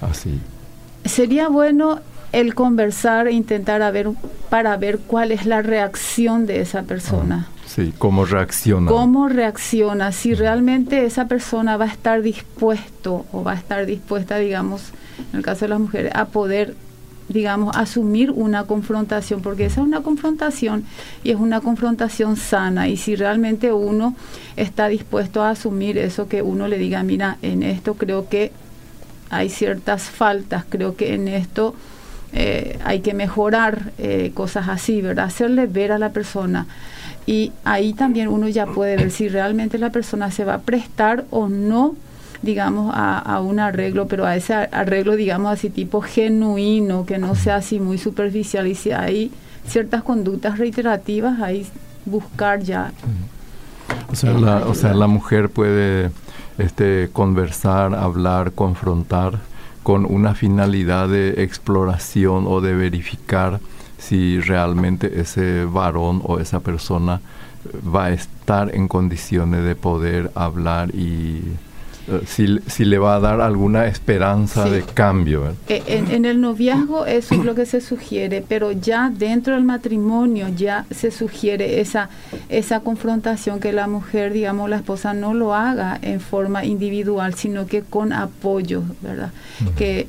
así? 0.00 0.40
Sería 1.04 1.48
bueno 1.48 2.00
el 2.32 2.54
conversar 2.54 3.28
e 3.28 3.32
intentar 3.32 3.82
a 3.82 3.90
ver, 3.90 4.08
para 4.48 4.76
ver 4.76 4.98
cuál 4.98 5.32
es 5.32 5.46
la 5.46 5.62
reacción 5.62 6.46
de 6.46 6.60
esa 6.60 6.82
persona. 6.82 7.48
Sí, 7.74 7.94
cómo 7.96 8.24
reacciona. 8.24 8.90
Cómo 8.90 9.28
reacciona, 9.28 10.10
si 10.10 10.34
realmente 10.34 11.04
esa 11.04 11.28
persona 11.28 11.76
va 11.76 11.84
a 11.84 11.88
estar 11.88 12.20
dispuesto 12.20 13.26
o 13.30 13.44
va 13.44 13.52
a 13.52 13.54
estar 13.54 13.86
dispuesta, 13.86 14.38
digamos, 14.38 14.90
en 15.32 15.38
el 15.38 15.44
caso 15.44 15.66
de 15.66 15.68
las 15.68 15.78
mujeres, 15.78 16.10
a 16.16 16.24
poder, 16.24 16.74
digamos, 17.28 17.76
asumir 17.76 18.32
una 18.32 18.64
confrontación, 18.64 19.40
porque 19.40 19.66
esa 19.66 19.82
es 19.82 19.86
una 19.86 20.02
confrontación 20.02 20.84
y 21.22 21.30
es 21.30 21.36
una 21.36 21.60
confrontación 21.60 22.36
sana. 22.36 22.88
Y 22.88 22.96
si 22.96 23.14
realmente 23.14 23.72
uno 23.72 24.16
está 24.56 24.88
dispuesto 24.88 25.40
a 25.40 25.50
asumir 25.50 25.96
eso, 25.96 26.26
que 26.26 26.42
uno 26.42 26.66
le 26.66 26.76
diga, 26.76 27.04
mira, 27.04 27.38
en 27.40 27.62
esto 27.62 27.94
creo 27.94 28.28
que 28.28 28.50
hay 29.28 29.48
ciertas 29.48 30.10
faltas, 30.10 30.64
creo 30.68 30.96
que 30.96 31.14
en 31.14 31.28
esto... 31.28 31.76
Eh, 32.32 32.78
hay 32.84 33.00
que 33.00 33.12
mejorar 33.12 33.90
eh, 33.98 34.30
cosas 34.34 34.68
así, 34.68 35.02
¿verdad? 35.02 35.24
Hacerle 35.24 35.66
ver 35.66 35.90
a 35.90 35.98
la 35.98 36.10
persona 36.10 36.68
y 37.30 37.52
ahí 37.62 37.92
también 37.92 38.26
uno 38.26 38.48
ya 38.48 38.66
puede 38.66 38.96
ver 38.96 39.12
si 39.12 39.28
realmente 39.28 39.78
la 39.78 39.90
persona 39.90 40.32
se 40.32 40.44
va 40.44 40.54
a 40.54 40.58
prestar 40.58 41.26
o 41.30 41.48
no 41.48 41.94
digamos, 42.42 42.90
a, 42.92 43.40
un 43.40 43.60
arreglo, 43.60 44.08
pero 44.08 44.24
a 44.24 44.34
ese 44.34 44.54
arreglo, 44.54 45.14
digamos, 45.14 45.52
así 45.52 45.68
tipo 45.68 46.00
genuino, 46.00 47.04
que 47.04 47.18
no 47.18 47.34
sea 47.34 47.56
así 47.56 47.78
muy 47.78 47.98
superficial. 47.98 48.66
Y 48.66 48.74
si 48.74 48.92
hay 48.92 49.30
ciertas 49.66 50.02
conductas 50.02 50.58
reiterativas, 50.58 51.38
ahí 51.40 51.66
buscar 52.06 52.60
ya. 52.62 52.92
O 54.10 54.16
sea, 54.16 54.32
la, 54.32 54.66
o 54.66 54.74
sea, 54.74 54.94
la 54.94 55.06
mujer 55.06 55.50
puede 55.50 56.10
este, 56.56 57.10
conversar, 57.12 57.94
hablar, 57.94 58.52
confrontar 58.52 59.38
con 59.82 60.06
una 60.06 60.34
finalidad 60.34 61.10
de 61.10 61.44
exploración 61.44 62.46
o 62.48 62.62
de 62.62 62.74
verificar 62.74 63.60
si 64.00 64.40
realmente 64.40 65.20
ese 65.20 65.64
varón 65.64 66.22
o 66.24 66.40
esa 66.40 66.60
persona 66.60 67.20
va 67.94 68.06
a 68.06 68.12
estar 68.12 68.74
en 68.74 68.88
condiciones 68.88 69.64
de 69.64 69.76
poder 69.76 70.30
hablar 70.34 70.94
y 70.94 71.42
eh, 72.08 72.58
si, 72.66 72.84
le 72.84 72.98
va 72.98 73.16
a 73.16 73.20
dar 73.20 73.40
alguna 73.40 73.86
esperanza 73.86 74.68
de 74.68 74.82
cambio. 74.82 75.54
Eh, 75.68 75.82
en, 75.86 76.24
el 76.24 76.40
noviazgo 76.40 77.04
eso 77.04 77.34
es 77.34 77.44
lo 77.44 77.54
que 77.54 77.66
se 77.66 77.80
sugiere, 77.80 78.42
pero 78.46 78.72
ya 78.72 79.12
dentro 79.14 79.54
del 79.54 79.64
matrimonio 79.64 80.48
ya 80.48 80.86
se 80.90 81.10
sugiere 81.10 81.80
esa, 81.80 82.08
esa 82.48 82.80
confrontación 82.80 83.60
que 83.60 83.72
la 83.72 83.86
mujer, 83.86 84.32
digamos, 84.32 84.70
la 84.70 84.76
esposa 84.76 85.12
no 85.12 85.34
lo 85.34 85.54
haga 85.54 85.98
en 86.00 86.20
forma 86.20 86.64
individual, 86.64 87.34
sino 87.34 87.66
que 87.66 87.82
con 87.82 88.12
apoyo, 88.12 88.82
¿verdad? 89.02 89.30
Que 89.76 90.08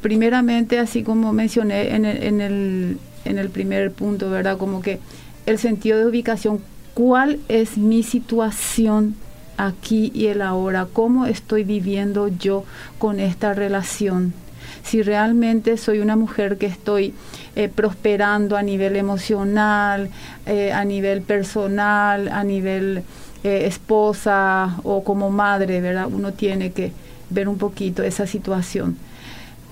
primeramente, 0.00 0.80
así 0.80 1.02
como 1.04 1.32
mencioné 1.32 1.94
en 1.94 2.04
en 2.04 2.40
el 2.40 2.98
en 3.24 3.38
el 3.38 3.50
primer 3.50 3.92
punto, 3.92 4.30
¿verdad? 4.30 4.58
Como 4.58 4.82
que 4.82 4.98
el 5.46 5.58
sentido 5.58 5.98
de 5.98 6.06
ubicación, 6.06 6.60
¿cuál 6.94 7.40
es 7.48 7.76
mi 7.76 8.02
situación 8.02 9.16
aquí 9.56 10.10
y 10.14 10.26
el 10.26 10.42
ahora? 10.42 10.86
¿Cómo 10.92 11.26
estoy 11.26 11.64
viviendo 11.64 12.28
yo 12.28 12.64
con 12.98 13.20
esta 13.20 13.54
relación? 13.54 14.34
Si 14.82 15.02
realmente 15.02 15.76
soy 15.76 16.00
una 16.00 16.16
mujer 16.16 16.58
que 16.58 16.66
estoy 16.66 17.14
eh, 17.54 17.68
prosperando 17.68 18.56
a 18.56 18.62
nivel 18.62 18.96
emocional, 18.96 20.10
eh, 20.46 20.72
a 20.72 20.84
nivel 20.84 21.22
personal, 21.22 22.28
a 22.28 22.42
nivel 22.44 23.02
eh, 23.44 23.66
esposa 23.66 24.76
o 24.82 25.04
como 25.04 25.30
madre, 25.30 25.80
¿verdad? 25.80 26.08
Uno 26.10 26.32
tiene 26.32 26.72
que 26.72 26.92
ver 27.30 27.48
un 27.48 27.58
poquito 27.58 28.02
esa 28.02 28.26
situación. 28.26 28.96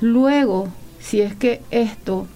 Luego, 0.00 0.68
si 1.00 1.20
es 1.20 1.34
que 1.34 1.60
esto 1.70 2.26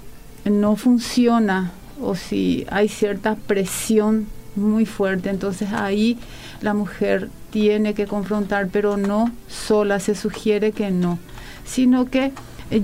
no 0.44 0.76
funciona 0.76 1.72
o 2.00 2.14
si 2.14 2.66
hay 2.70 2.88
cierta 2.88 3.37
presión 3.37 4.26
muy 4.57 4.87
fuerte, 4.87 5.30
entonces 5.30 5.72
ahí 5.72 6.18
la 6.61 6.74
mujer 6.74 7.28
tiene 7.50 7.94
que 7.94 8.07
confrontar, 8.07 8.68
pero 8.70 8.96
no 8.96 9.30
sola, 9.48 10.00
se 10.00 10.14
sugiere 10.14 10.72
que 10.72 10.90
no, 10.90 11.18
sino 11.64 12.07
que 12.07 12.33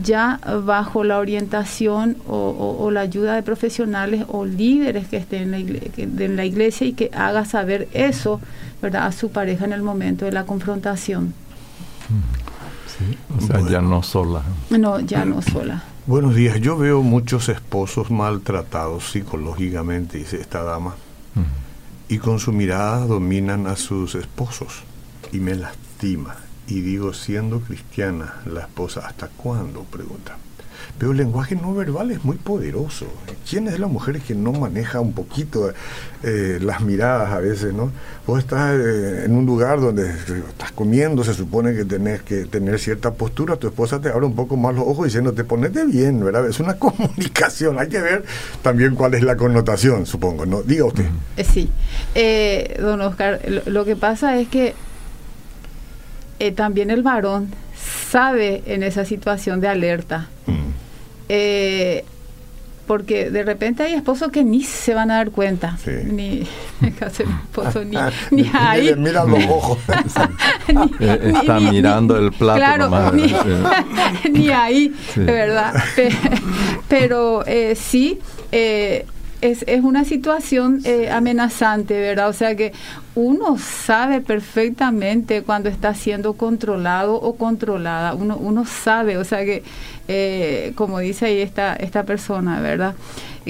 ya 0.03 0.41
bajo 0.65 1.05
la 1.05 1.19
orientación 1.19 2.17
o, 2.29 2.91
la 2.93 3.01
ayuda 3.01 3.35
de 3.35 3.43
profesionales 3.43 4.25
o 4.29 4.45
líderes 4.45 5.09
que 5.09 5.17
estén 5.17 5.43
en 5.43 5.51
la, 5.51 5.59
iglesia, 5.59 6.05
en 6.05 6.37
la 6.37 6.45
iglesia 6.45 6.87
y 6.87 6.93
que 6.93 7.11
haga 7.15 7.45
saber 7.45 7.89
eso 7.93 8.41
¿verdad? 8.83 9.07
a 9.07 9.13
su 9.13 9.31
pareja 9.31 9.65
en 9.65 9.73
el 9.73 9.83
momento 9.83 10.25
de 10.25 10.33
la 10.33 10.45
confrontación. 10.45 11.35
Sí, 12.87 13.17
o 13.37 13.41
sea, 13.41 13.61
ya 13.69 13.81
no 13.81 14.03
sola. 14.03 14.43
No, 14.71 15.01
ya 15.01 15.25
no 15.25 15.41
sola. 15.43 15.83
Buenos 16.11 16.35
días. 16.35 16.61
Yo 16.61 16.77
veo 16.77 17.05
muchos 17.05 17.49
esposos 17.49 18.11
maltratados 18.11 19.13
psicológicamente, 19.13 20.19
dice 20.19 20.41
esta 20.41 20.65
dama, 20.65 20.97
y 22.09 22.19
con 22.19 22.41
su 22.41 22.53
mirada 22.53 23.07
dominan 23.07 23.69
a 23.69 23.77
sus 23.77 24.17
esposos. 24.17 24.83
y 25.31 25.39
me 25.39 25.55
lastima. 25.55 26.35
Y 26.67 26.81
digo, 26.81 27.13
siendo 27.13 27.61
cristiana, 27.61 28.41
la 28.45 28.63
esposa, 28.63 29.07
¿hasta 29.07 29.29
cuándo? 29.29 29.85
Pregunta. 29.85 30.37
Pero 30.99 31.13
el 31.13 31.19
lenguaje 31.19 31.57
no 31.57 31.75
verbal 31.75 32.11
es 32.11 32.25
muy 32.25 32.37
poderoso. 32.37 33.07
¿Quién 33.49 33.69
es 33.69 33.79
la 33.79 33.87
mujer 33.87 34.21
que 34.21 34.35
no 34.35 34.53
maneja 34.53 35.01
un 35.01 35.13
poquito 35.13 35.73
eh, 36.23 36.59
las 36.61 36.83
miradas 36.83 37.33
a 37.33 37.39
veces, 37.39 37.73
no? 37.73 37.91
Vos 38.27 38.41
estás 38.41 38.79
eh, 38.79 39.25
en 39.25 39.35
un 39.35 39.47
lugar 39.47 39.81
donde 39.81 40.11
estás 40.11 40.73
comiendo, 40.73 41.25
se 41.25 41.33
supone 41.33 41.75
que 41.75 41.85
tenés 41.85 42.23
que 42.23 42.45
tener 42.45 42.79
cierta 42.79 43.13
postura, 43.13 43.57
tu 43.57 43.67
esposa 43.69 44.01
te 44.01 44.11
abre 44.11 44.27
un 44.27 44.35
poco 44.35 44.57
más 44.57 44.75
los 44.75 44.85
ojos 44.87 45.07
diciendo, 45.07 45.33
te 45.33 45.45
ponete 45.45 45.87
bien, 45.87 46.23
¿verdad? 46.23 46.47
Es 46.47 46.61
una 46.61 46.75
comunicación, 46.79 47.79
hay 47.79 47.89
que 47.89 48.01
ver 48.01 48.25
también 48.63 48.95
cuál 48.95 49.15
es 49.15 49.23
la 49.23 49.37
connotación, 49.37 50.05
supongo, 50.07 50.45
¿no? 50.45 50.63
Diga 50.63 50.85
usted. 50.85 51.07
Eh, 51.37 51.45
sí, 51.45 51.71
don 52.79 53.01
Oscar, 53.01 53.41
lo, 53.67 53.85
que 53.85 53.97
pasa 53.97 54.39
es 54.39 54.49
que 54.49 54.75
también 56.55 56.91
el 56.91 57.03
varón 57.03 57.49
sabe 58.11 58.63
en 58.67 58.83
esa 58.83 59.05
situación 59.05 59.61
de 59.61 59.69
alerta. 59.69 60.29
Mm. 60.47 60.70
Eh, 61.33 62.05
porque 62.89 63.31
de 63.31 63.45
repente 63.45 63.85
hay 63.85 63.95
esposos 63.95 64.33
que 64.33 64.43
ni 64.43 64.65
se 64.65 64.95
van 64.95 65.13
a 65.13 65.19
dar 65.19 65.31
cuenta. 65.31 65.79
Ni, 66.07 66.45
esposo, 66.91 67.85
ni, 67.85 67.97
ni 68.33 68.51
ahí. 68.53 68.93
Mira 68.97 69.25
los 69.25 69.45
ojos. 69.49 69.79
Eh, 70.99 71.33
está 71.37 71.61
mirando 71.61 72.17
el 72.17 72.33
plato. 72.33 72.59
Claro, 72.59 73.13
ni, 74.29 74.49
ahí, 74.49 74.93
de 75.15 75.25
verdad. 75.25 75.73
Pero 76.89 77.47
eh, 77.47 77.77
sí, 77.77 78.19
eh, 78.51 79.07
es, 79.41 79.65
es 79.67 79.83
una 79.83 80.05
situación 80.05 80.81
eh, 80.85 81.11
amenazante, 81.11 81.99
¿verdad? 81.99 82.29
O 82.29 82.33
sea 82.33 82.55
que 82.55 82.73
uno 83.15 83.59
sabe 83.59 84.21
perfectamente 84.21 85.43
cuando 85.43 85.69
está 85.69 85.95
siendo 85.95 86.35
controlado 86.35 87.15
o 87.15 87.37
controlada, 87.37 88.15
uno, 88.15 88.37
uno 88.37 88.65
sabe, 88.67 89.17
o 89.17 89.25
sea 89.25 89.45
que, 89.45 89.63
eh, 90.09 90.73
como 90.75 90.99
dice 90.99 91.27
ahí 91.27 91.41
esta, 91.41 91.75
esta 91.77 92.05
persona, 92.05 92.61
¿verdad? 92.61 92.95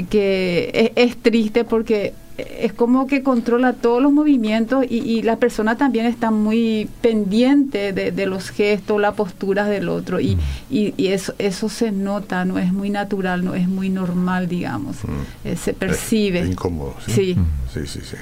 Que 0.08 0.92
es 0.94 1.16
triste 1.16 1.64
porque 1.64 2.14
es 2.60 2.72
como 2.72 3.06
que 3.06 3.22
controla 3.22 3.72
todos 3.72 4.02
los 4.02 4.12
movimientos 4.12 4.84
y, 4.88 5.20
la 5.22 5.36
persona 5.36 5.76
también 5.76 6.06
está 6.06 6.30
muy 6.30 6.88
pendiente 7.02 7.92
de, 7.92 8.26
los 8.26 8.50
gestos, 8.50 9.00
las 9.00 9.14
posturas 9.14 9.68
del 9.68 9.88
otro 9.88 10.20
y, 10.20 10.38
y, 10.70 11.08
eso, 11.08 11.34
eso 11.38 11.68
se 11.68 11.92
nota, 11.92 12.44
no 12.44 12.58
es 12.58 12.72
muy 12.72 12.90
natural, 12.90 13.44
no 13.44 13.54
es 13.54 13.68
muy 13.68 13.90
normal, 13.90 14.48
digamos, 14.48 14.96
eh, 15.44 15.56
se 15.56 15.74
percibe. 15.74 16.40
incómodo, 16.40 16.94
¿sí? 17.06 17.36
Sí, 17.72 17.86
sí, 17.86 18.00
sí. 18.02 18.16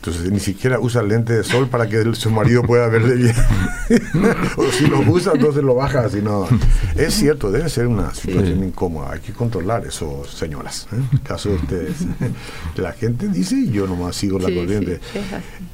Entonces 0.00 0.32
ni 0.32 0.40
siquiera 0.40 0.80
usa 0.80 1.02
lente 1.02 1.34
de 1.34 1.44
sol 1.44 1.68
para 1.68 1.86
que 1.86 2.14
su 2.14 2.30
marido 2.30 2.62
pueda 2.62 2.88
verle 2.88 3.16
bien. 3.16 3.34
o 4.56 4.64
si 4.72 4.86
lo 4.86 5.00
usa, 5.00 5.32
entonces 5.34 5.62
lo 5.62 5.74
baja. 5.74 6.08
Si 6.08 6.22
no. 6.22 6.48
Es 6.96 7.12
cierto, 7.12 7.50
debe 7.50 7.68
ser 7.68 7.86
una 7.86 8.14
situación 8.14 8.64
incómoda. 8.64 9.12
Hay 9.12 9.20
que 9.20 9.34
controlar 9.34 9.86
eso, 9.86 10.24
señoras. 10.24 10.88
¿eh? 10.90 11.18
caso 11.22 11.50
de 11.50 11.56
ustedes. 11.56 11.96
la 12.76 12.92
gente 12.92 13.28
dice 13.28 13.56
y 13.56 13.72
yo 13.72 13.86
nomás 13.86 14.16
sigo 14.16 14.38
la 14.38 14.46
corriente. 14.46 15.00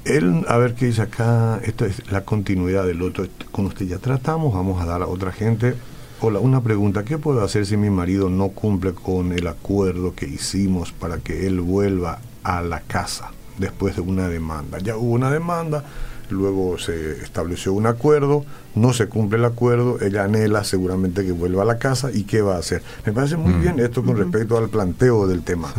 Él, 0.05 0.45
a 0.49 0.57
ver 0.57 0.75
qué 0.75 0.87
dice 0.87 1.03
acá. 1.03 1.61
Esto 1.63 1.87
es 1.87 2.11
la 2.11 2.23
continuidad 2.25 2.85
del 2.85 3.03
otro. 3.03 3.29
Con 3.53 3.67
usted 3.67 3.87
ya 3.87 3.99
tratamos, 3.99 4.53
vamos 4.53 4.83
a 4.83 4.87
dar 4.87 5.03
a 5.03 5.07
otra 5.07 5.31
gente. 5.31 5.75
Hola, 6.19 6.41
una 6.41 6.63
pregunta. 6.63 7.05
¿Qué 7.05 7.17
puedo 7.17 7.45
hacer 7.45 7.65
si 7.65 7.77
mi 7.77 7.91
marido 7.91 8.29
no 8.29 8.49
cumple 8.49 8.93
con 8.93 9.31
el 9.31 9.47
acuerdo 9.47 10.17
que 10.17 10.27
hicimos 10.27 10.91
para 10.91 11.19
que 11.19 11.47
él 11.47 11.61
vuelva 11.61 12.19
a 12.43 12.61
la 12.61 12.81
casa? 12.81 13.31
Después 13.59 13.97
de 13.97 14.03
una 14.03 14.29
demanda. 14.29 14.79
Ya 14.79 14.97
hubo 14.97 15.13
una 15.13 15.31
demanda, 15.31 15.85
luego 16.31 16.79
se 16.79 17.23
estableció 17.23 17.73
un 17.73 17.87
acuerdo, 17.87 18.45
no 18.75 18.93
se 18.93 19.07
cumple 19.07 19.39
el 19.39 19.45
acuerdo, 19.45 19.99
ella 20.01 20.25
anhela 20.25 20.65
seguramente 20.65 21.25
que 21.25 21.33
vuelva 21.33 21.63
a 21.63 21.67
la 21.67 21.79
casa 21.79 22.11
y 22.13 22.25
qué 22.25 22.43
va 22.43 22.57
a 22.57 22.59
hacer. 22.59 22.83
Me 23.05 23.13
parece 23.13 23.37
muy 23.37 23.55
mm. 23.55 23.61
bien 23.61 23.81
esto 23.81 24.03
con 24.03 24.17
respecto 24.17 24.59
al 24.59 24.69
planteo 24.69 25.27
del 25.27 25.43
tema. 25.43 25.73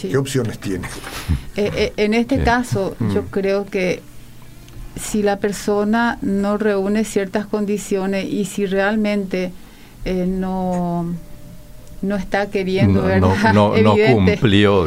¿Qué 0.00 0.16
opciones 0.16 0.58
tiene? 0.58 0.88
Eh, 1.56 1.70
eh, 1.74 1.92
en 1.96 2.12
este 2.14 2.42
caso, 2.42 2.94
mm. 2.98 3.14
yo 3.14 3.24
creo 3.26 3.64
que 3.64 4.02
si 5.00 5.22
la 5.22 5.38
persona 5.38 6.18
no 6.20 6.58
reúne 6.58 7.04
ciertas 7.04 7.46
condiciones 7.46 8.26
y 8.26 8.44
si 8.44 8.66
realmente 8.66 9.52
eh, 10.04 10.26
no 10.26 11.14
no 12.02 12.16
está 12.16 12.50
queriendo, 12.50 13.02
¿verdad? 13.02 13.54
No, 13.54 13.74
no, 13.82 13.96
cumplió. 14.12 14.86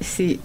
sí, 0.00 0.40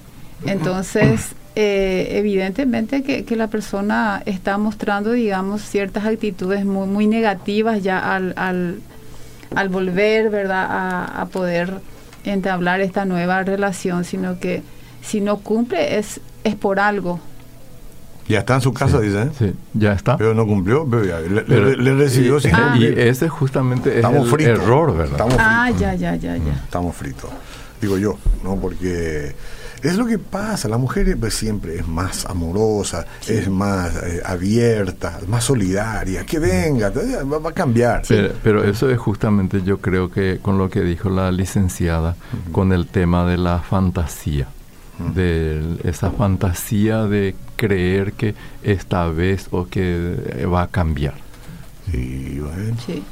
entonces, 0.46 1.36
eh, 1.56 2.08
evidentemente 2.12 3.04
que, 3.04 3.36
la 3.36 3.48
persona 3.48 4.24
está 4.26 4.58
mostrando, 4.58 5.12
digamos, 5.12 5.62
ciertas 5.62 6.06
actitudes 6.06 6.66
muy, 6.66 6.88
muy 6.88 7.08
negativas 7.08 7.84
ya 7.84 8.16
al, 8.16 8.34
al, 8.36 9.70
volver, 9.70 10.30
¿verdad?, 10.30 10.68
a, 10.70 11.26
poder 11.32 11.82
entablar 12.26 12.82
esta 12.82 13.06
nueva 13.06 13.44
relación, 13.44 14.04
sino 14.04 14.40
que 14.40 14.64
si 15.02 15.22
no 15.22 15.38
cumple 15.38 15.98
es, 16.00 16.22
es 16.44 16.56
por 16.56 16.80
algo. 16.80 17.20
Ya 18.28 18.40
está 18.40 18.56
en 18.56 18.62
su 18.62 18.74
casa, 18.74 19.00
dice. 19.02 19.30
Sí, 19.38 19.54
ya 19.74 19.94
está. 19.94 20.18
Pero 20.18 20.34
no 20.34 20.48
cumplió, 20.48 20.88
le, 20.90 21.94
recibió 21.94 22.40
sin 22.40 22.54
Y 22.80 22.86
ese 22.86 23.28
justamente 23.28 24.00
es 24.00 24.06
el 24.06 24.42
error, 24.42 24.96
¿verdad? 24.96 25.12
Estamos 25.12 25.36
ah, 25.38 25.70
ya, 25.78 25.94
ya, 25.94 26.16
ya, 26.16 26.38
ya. 26.38 26.54
Estamos 26.64 26.96
fritos. 26.96 27.30
Digo 27.82 27.98
yo, 27.98 28.18
¿no? 28.44 28.56
Porque 28.56 29.36
es 29.84 29.98
lo 29.98 30.06
que 30.06 30.18
pasa, 30.18 30.70
la 30.70 30.78
mujer 30.78 31.18
pues, 31.20 31.34
siempre 31.34 31.76
es 31.76 31.88
más 31.88 32.26
amorosa, 32.26 33.06
es 33.28 33.50
más 33.50 33.96
eh, 33.96 34.22
abierta, 34.26 35.20
más 35.28 35.44
solidaria, 35.44 36.26
que 36.26 36.40
venga, 36.40 36.90
va, 36.90 37.50
a 37.50 37.54
cambiar. 37.54 38.04
Pero, 38.08 38.64
eso 38.64 38.90
es 38.90 38.98
justamente 38.98 39.62
yo 39.62 39.80
creo 39.80 40.10
que 40.10 40.40
con 40.42 40.58
lo 40.58 40.70
que 40.70 40.82
dijo 40.82 41.10
la 41.10 41.32
licenciada, 41.32 42.16
con 42.52 42.72
el 42.72 42.88
tema 42.88 43.26
de 43.26 43.38
la 43.38 43.60
fantasía, 43.60 44.48
de 45.14 45.78
esa 45.84 46.12
fantasía 46.12 47.04
de 47.04 47.36
creer 47.58 48.14
que 48.14 48.36
esta 48.64 49.08
vez 49.08 49.48
o 49.52 49.68
que 49.68 50.46
va 50.52 50.64
a 50.64 50.68
cambiar. 50.68 51.16
Sí, 51.92 52.40
bueno. 52.40 52.78
Sí. 52.86 53.04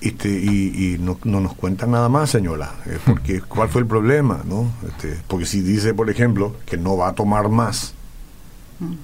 Este, 0.00 0.28
y, 0.28 0.98
no, 1.00 1.18
nos 1.24 1.54
cuenta 1.54 1.86
nada 1.86 2.08
más, 2.08 2.30
señora, 2.30 2.74
eh, 2.86 2.98
porque 3.04 3.40
cuál 3.40 3.68
fue 3.68 3.80
el 3.80 3.86
problema, 3.86 4.42
¿no? 4.44 4.70
Este, 4.86 5.18
porque 5.26 5.46
si 5.46 5.62
dice, 5.62 5.94
por 5.94 6.10
ejemplo, 6.10 6.54
que 6.66 6.76
no 6.76 6.96
va 6.96 7.08
a 7.08 7.14
tomar 7.14 7.48
más 7.48 7.94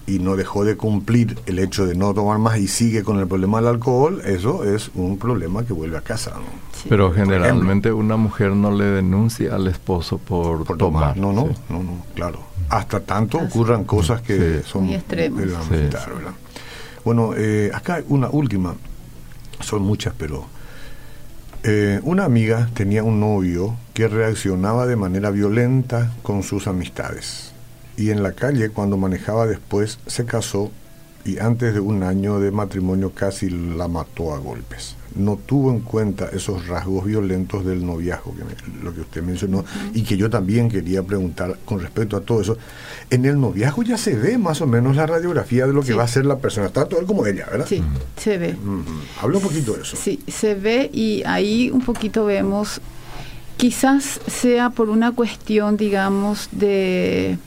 y 0.07 0.19
no 0.19 0.37
dejó 0.37 0.65
de 0.65 0.77
cumplir 0.77 1.39
el 1.47 1.59
hecho 1.59 1.87
de 1.87 1.95
no 1.95 2.13
tomar 2.13 2.39
más 2.39 2.59
y 2.59 2.69
sigue 2.69 3.03
con 3.03 3.19
el 3.19 3.27
problema 3.27 3.59
del 3.59 3.69
alcohol, 3.69 4.21
eso 4.25 4.65
es 4.65 4.91
un 4.95 5.17
problema 5.17 5.65
que 5.65 5.73
vuelve 5.73 5.97
a 5.97 6.03
casa, 6.03 6.33
¿no? 6.35 6.73
Pero 6.89 7.13
generalmente 7.13 7.91
una 7.93 8.17
mujer 8.17 8.51
no 8.51 8.71
le 8.71 8.85
denuncia 8.85 9.55
al 9.55 9.69
esposo 9.69 10.19
por, 10.19 10.67
tomar. 10.77 11.17
No, 11.17 11.33
no, 11.33 11.47
no, 11.71 11.83
no, 11.83 12.05
claro. 12.15 12.41
Hasta 12.69 13.01
tanto 13.01 13.39
ocurran 13.39 13.85
cosas 13.85 14.21
que 14.21 14.63
son 14.63 14.85
muy 14.85 14.95
extremas. 14.95 15.45
Bueno, 17.05 17.33
eh, 17.37 17.71
acá 17.73 18.03
una 18.09 18.29
última, 18.29 18.75
son 19.61 19.83
muchas, 19.83 20.15
pero 20.17 20.47
eh, 21.65 22.01
una 22.03 22.25
amiga 22.25 22.69
tenía 22.75 23.05
un 23.05 23.21
novio 23.21 23.77
que 23.95 24.09
reaccionaba 24.09 24.87
de 24.87 24.97
manera 24.97 25.31
violenta 25.31 26.13
con 26.23 26.43
sus 26.43 26.67
amistades. 26.67 27.53
Y 27.97 28.11
en 28.11 28.23
la 28.23 28.33
calle, 28.33 28.71
cuando 28.71 28.97
manejaba 28.97 29.47
después, 29.47 29.99
se 30.07 30.25
casó 30.25 30.71
y 31.25 31.39
antes 31.39 31.75
de 31.75 31.81
un 31.81 32.03
año 32.03 32.41
de 32.41 32.51
matrimonio 32.51 33.13
casi 33.15 33.49
la 33.51 33.87
mató 33.87 34.35
a 34.35 34.39
golpes 34.39 34.97
no 35.17 35.37
tuvo 35.37 35.71
en 35.71 35.81
cuenta 35.81 36.29
esos 36.33 36.67
rasgos 36.67 37.05
violentos 37.05 37.65
del 37.65 37.85
noviazgo, 37.85 38.35
que 38.35 38.43
lo 38.83 38.95
que 38.95 39.01
usted 39.03 39.23
mencionó, 39.23 39.65
y 39.95 40.03
que 40.03 40.17
yo 40.17 40.31
también 40.31 40.69
quería 40.69 41.03
preguntar 41.03 41.59
con 41.65 41.81
respecto 41.81 42.17
a 42.17 42.21
todo 42.21 42.41
eso. 42.41 42.57
En 43.11 43.25
el 43.25 43.41
noviazgo 43.41 43.83
ya 43.83 43.97
se 43.97 44.15
ve 44.15 44.39
más 44.39 44.61
o 44.61 44.67
menos 44.67 44.97
la 44.97 45.07
radiografía 45.07 45.67
de 45.67 45.73
lo 45.73 45.83
que 45.83 45.95
va 45.95 46.05
a 46.05 46.09
ser 46.09 46.27
la 46.27 46.39
persona, 46.39 46.69
tanto 46.69 46.99
él 46.99 47.07
como 47.07 47.27
ella, 47.27 47.47
¿verdad? 47.51 47.67
Sí, 47.69 47.83
se 48.17 48.39
ve. 48.39 48.57
Habla 49.21 49.39
un 49.39 49.43
poquito 49.43 49.75
de 49.75 49.83
eso. 49.83 49.97
Sí, 49.97 50.21
se 50.27 50.55
ve 50.55 50.91
y 50.93 51.23
ahí 51.27 51.71
un 51.71 51.83
poquito 51.83 52.25
vemos, 52.25 52.81
quizás 53.57 54.21
sea 54.27 54.71
por 54.71 54.89
una 54.91 55.13
cuestión, 55.13 55.77
digamos, 55.77 56.49
de 56.53 57.39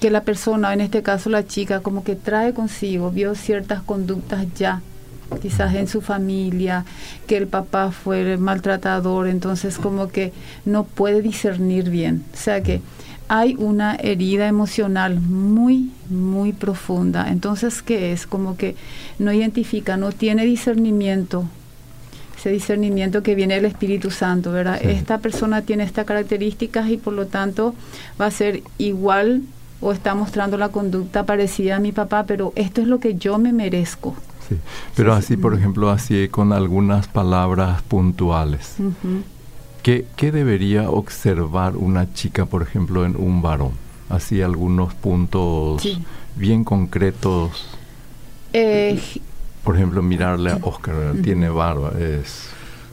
que 0.00 0.10
la 0.10 0.22
persona, 0.22 0.72
en 0.74 0.82
este 0.82 1.02
caso 1.02 1.30
la 1.30 1.46
chica, 1.46 1.80
como 1.80 2.04
que 2.04 2.14
trae 2.14 2.52
consigo, 2.52 3.10
vio 3.10 3.34
ciertas 3.34 3.82
conductas 3.82 4.46
ya 4.54 4.82
quizás 5.40 5.74
en 5.74 5.88
su 5.88 6.00
familia, 6.00 6.84
que 7.26 7.36
el 7.36 7.46
papá 7.46 7.90
fue 7.90 8.36
maltratador, 8.36 9.28
entonces 9.28 9.78
como 9.78 10.08
que 10.08 10.32
no 10.64 10.84
puede 10.84 11.22
discernir 11.22 11.90
bien. 11.90 12.24
O 12.32 12.36
sea 12.36 12.62
que 12.62 12.80
hay 13.28 13.56
una 13.58 13.96
herida 13.96 14.48
emocional 14.48 15.20
muy, 15.20 15.90
muy 16.10 16.52
profunda. 16.52 17.30
Entonces, 17.30 17.82
¿qué 17.82 18.12
es? 18.12 18.26
Como 18.26 18.56
que 18.56 18.76
no 19.18 19.32
identifica, 19.32 19.96
no 19.96 20.12
tiene 20.12 20.44
discernimiento. 20.44 21.44
Ese 22.38 22.50
discernimiento 22.50 23.22
que 23.22 23.34
viene 23.34 23.54
del 23.54 23.64
Espíritu 23.64 24.10
Santo, 24.10 24.52
¿verdad? 24.52 24.78
Esta 24.82 25.18
persona 25.18 25.62
tiene 25.62 25.84
estas 25.84 26.04
características 26.04 26.90
y 26.90 26.98
por 26.98 27.14
lo 27.14 27.26
tanto 27.26 27.74
va 28.20 28.26
a 28.26 28.30
ser 28.30 28.62
igual 28.76 29.42
o 29.80 29.92
está 29.92 30.14
mostrando 30.14 30.58
la 30.58 30.68
conducta 30.68 31.24
parecida 31.24 31.76
a 31.76 31.80
mi 31.80 31.92
papá, 31.92 32.24
pero 32.26 32.52
esto 32.56 32.82
es 32.82 32.86
lo 32.86 33.00
que 33.00 33.14
yo 33.14 33.38
me 33.38 33.52
merezco. 33.52 34.14
Sí, 34.48 34.56
pero 34.94 35.14
así, 35.14 35.36
por 35.36 35.54
ejemplo, 35.54 35.90
así 35.90 36.28
con 36.28 36.52
algunas 36.52 37.08
palabras 37.08 37.82
puntuales. 37.82 38.76
¿Qué, 39.82 40.32
debería 40.32 40.88
observar 40.88 41.76
una 41.76 42.12
chica, 42.14 42.46
por 42.46 42.62
ejemplo, 42.62 43.04
en 43.04 43.16
un 43.16 43.42
varón? 43.42 43.72
Así 44.08 44.40
algunos 44.40 44.94
puntos 44.94 45.86
bien 46.36 46.64
concretos. 46.64 47.66
Eh, 48.52 49.00
por 49.62 49.76
ejemplo, 49.76 50.02
mirarle 50.02 50.52
a 50.52 50.58
Oscar, 50.62 50.94
tiene 51.22 51.48
barba, 51.48 51.92
es... 51.98 52.50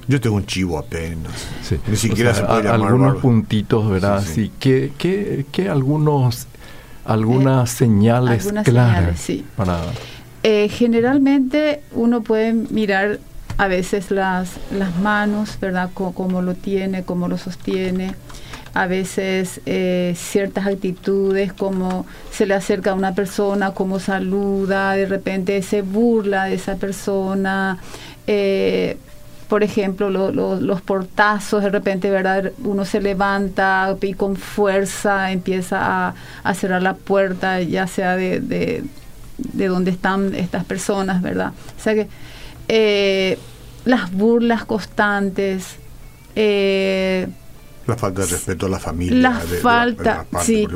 Yo 0.08 0.20
tengo 0.20 0.36
un 0.38 0.46
chivo 0.46 0.78
apenas. 0.78 1.48
Ni 1.88 1.96
siquiera 1.96 2.34
se 2.34 2.44
puede 2.44 2.64
llamar 2.64 2.88
Algunos 2.88 3.18
puntitos, 3.22 3.90
¿verdad? 3.90 4.22
Sí, 4.26 4.52
¿Qué, 4.60 4.92
qué, 4.98 5.70
algunos, 5.70 6.48
algunas 7.06 7.74
eh, 7.74 7.78
señales 7.78 8.52
claras 8.66 9.28
para... 9.56 9.80
Eh, 10.44 10.70
generalmente 10.70 11.82
uno 11.94 12.22
puede 12.22 12.54
mirar 12.54 13.20
a 13.58 13.68
veces 13.68 14.10
las, 14.10 14.50
las 14.72 14.98
manos, 14.98 15.60
¿verdad? 15.60 15.92
cómo 15.94 16.42
lo 16.42 16.56
tiene, 16.56 17.04
cómo 17.04 17.28
lo 17.28 17.38
sostiene. 17.38 18.16
A 18.74 18.88
veces 18.88 19.60
eh, 19.66 20.14
ciertas 20.18 20.66
actitudes, 20.66 21.52
como 21.54 22.06
se 22.32 22.46
le 22.46 22.54
acerca 22.54 22.92
a 22.92 22.94
una 22.94 23.14
persona, 23.14 23.74
cómo 23.74 24.00
saluda, 24.00 24.94
de 24.94 25.06
repente 25.06 25.62
se 25.62 25.82
burla 25.82 26.46
de 26.46 26.56
esa 26.56 26.78
persona. 26.78 27.78
Eh, 28.28 28.98
por 29.50 29.64
ejemplo, 29.64 30.10
los 30.10 30.82
portazos, 30.82 31.62
de 31.62 31.70
repente, 31.70 32.10
¿verdad? 32.10 32.54
Uno 32.64 32.86
se 32.86 33.02
levanta 33.02 33.94
y 34.02 34.14
con 34.14 34.38
fuerza 34.38 35.34
empieza 35.34 36.16
a, 36.44 36.54
cerrar 36.54 36.82
la 36.82 36.94
puerta, 36.94 37.62
ya 37.62 37.86
sea 37.86 38.16
de, 38.16 38.40
de, 38.40 38.84
de, 39.54 39.68
donde 39.68 39.92
están 39.92 40.36
estas 40.36 40.66
personas, 40.66 41.22
¿verdad? 41.22 41.54
O 41.78 41.82
sea 41.82 41.94
que 41.94 42.08
eh, 42.68 43.38
las 43.86 44.12
burlas 44.12 44.66
constantes, 44.66 45.76
eh, 46.36 47.28
la 47.88 47.98
falta 47.98 48.22
de 48.22 48.28
respeto 48.28 48.68
a 48.68 48.70
la 48.70 48.80
familia. 48.80 49.18
La 49.18 49.34
falta, 49.34 50.26
sí, 50.42 50.68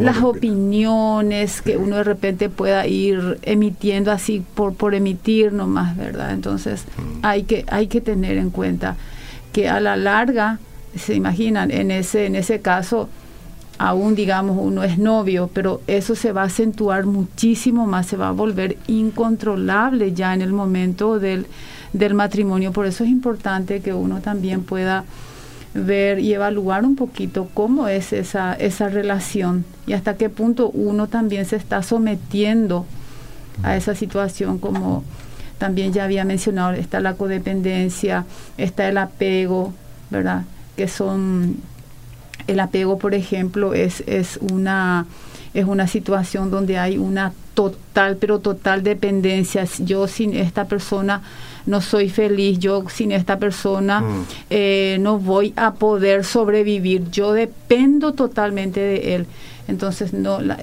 las 0.00 0.18
opiniones 0.18 1.62
que 1.62 1.76
uno 1.76 1.96
de 1.96 2.04
repente 2.04 2.50
pueda 2.50 2.86
ir 2.86 3.38
emitiendo 3.42 4.12
así 4.12 4.44
por, 4.54 4.74
por 4.74 4.94
emitir 4.94 5.52
nomás, 5.52 5.96
¿verdad? 5.96 6.32
Entonces 6.32 6.84
mm. 6.96 7.20
hay, 7.22 7.44
que, 7.44 7.64
hay 7.68 7.86
que 7.86 8.00
tener 8.00 8.36
en 8.36 8.50
cuenta 8.50 8.96
que 9.52 9.68
a 9.68 9.80
la 9.80 9.96
larga, 9.96 10.58
se 10.94 11.14
imaginan, 11.14 11.70
en 11.70 11.90
ese, 11.90 12.26
en 12.26 12.36
ese 12.36 12.60
caso, 12.60 13.08
aún 13.82 14.14
digamos 14.14 14.58
uno 14.60 14.84
es 14.84 14.98
novio, 14.98 15.48
pero 15.54 15.80
eso 15.86 16.14
se 16.14 16.32
va 16.32 16.42
a 16.42 16.46
acentuar 16.46 17.06
muchísimo 17.06 17.86
más, 17.86 18.06
se 18.06 18.16
va 18.18 18.28
a 18.28 18.32
volver 18.32 18.76
incontrolable 18.86 20.12
ya 20.12 20.34
en 20.34 20.42
el 20.42 20.52
momento 20.52 21.18
del 21.18 21.46
del 21.92 22.14
matrimonio. 22.14 22.72
Por 22.72 22.86
eso 22.86 23.04
es 23.04 23.10
importante 23.10 23.80
que 23.80 23.94
uno 23.94 24.20
también 24.20 24.62
pueda 24.62 25.04
ver 25.74 26.18
y 26.18 26.32
evaluar 26.32 26.84
un 26.84 26.96
poquito 26.96 27.48
cómo 27.54 27.88
es 27.88 28.12
esa, 28.12 28.54
esa 28.54 28.88
relación 28.88 29.64
y 29.86 29.92
hasta 29.92 30.16
qué 30.16 30.28
punto 30.28 30.68
uno 30.70 31.06
también 31.06 31.46
se 31.46 31.56
está 31.56 31.82
sometiendo 31.82 32.86
a 33.62 33.76
esa 33.76 33.94
situación 33.94 34.58
como 34.58 35.04
también 35.58 35.92
ya 35.92 36.04
había 36.04 36.24
mencionado, 36.24 36.72
está 36.72 37.00
la 37.00 37.14
codependencia, 37.14 38.24
está 38.56 38.88
el 38.88 38.96
apego, 38.98 39.72
¿verdad? 40.10 40.44
Que 40.76 40.88
son, 40.88 41.56
el 42.50 42.60
apego, 42.60 42.98
por 42.98 43.14
ejemplo, 43.14 43.74
es, 43.74 44.02
es, 44.06 44.38
una, 44.50 45.06
es 45.54 45.64
una 45.64 45.86
situación 45.86 46.50
donde 46.50 46.78
hay 46.78 46.98
una 46.98 47.32
total, 47.54 48.16
pero 48.16 48.40
total 48.40 48.82
dependencia. 48.82 49.66
Yo 49.78 50.08
sin 50.08 50.36
esta 50.36 50.64
persona 50.64 51.22
no 51.66 51.80
soy 51.80 52.08
feliz, 52.08 52.58
yo 52.58 52.84
sin 52.88 53.12
esta 53.12 53.38
persona 53.38 54.00
mm. 54.00 54.26
eh, 54.50 54.96
no 55.00 55.18
voy 55.18 55.52
a 55.56 55.74
poder 55.74 56.24
sobrevivir, 56.24 57.10
yo 57.10 57.32
dependo 57.32 58.12
totalmente 58.14 58.80
de 58.80 59.14
él. 59.14 59.26
Entonces, 59.68 60.12
no, 60.12 60.40
la, 60.40 60.58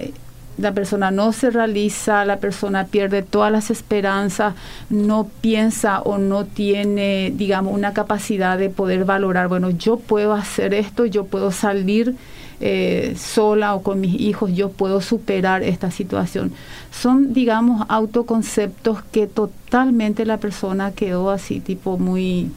la 0.58 0.74
persona 0.74 1.12
no 1.12 1.32
se 1.34 1.50
realiza, 1.52 2.26
la 2.26 2.38
persona 2.38 2.86
pierde 2.86 3.22
todas 3.22 3.52
las 3.52 3.70
esperanzas, 3.70 4.56
no 4.90 5.30
piensa 5.42 6.02
o 6.02 6.18
no 6.18 6.46
tiene, 6.46 7.32
digamos, 7.36 7.74
una 7.74 7.94
capacidad 7.94 8.58
de 8.58 8.70
poder 8.70 9.06
valorar, 9.06 9.48
bueno, 9.48 9.70
yo 9.70 9.98
puedo 9.98 10.34
hacer 10.34 10.74
esto, 10.74 11.06
yo 11.06 11.26
puedo 11.26 11.52
salir 11.52 12.16
eh, 12.60 13.16
sola 13.18 13.76
o 13.76 13.84
con 13.84 14.02
mis 14.02 14.20
hijos, 14.20 14.52
yo 14.52 14.72
puedo 14.72 15.00
superar 15.00 15.62
esta 15.62 15.92
situación. 15.92 16.52
Son, 16.92 17.34
digamos, 17.34 17.86
autoconceptos 17.88 19.04
que 19.12 19.28
totalmente 19.28 20.26
la 20.26 20.38
persona 20.38 20.92
quedó 20.92 21.30
así, 21.30 21.60
tipo 21.60 22.00
muy, 22.00 22.50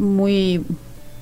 muy, 0.00 0.64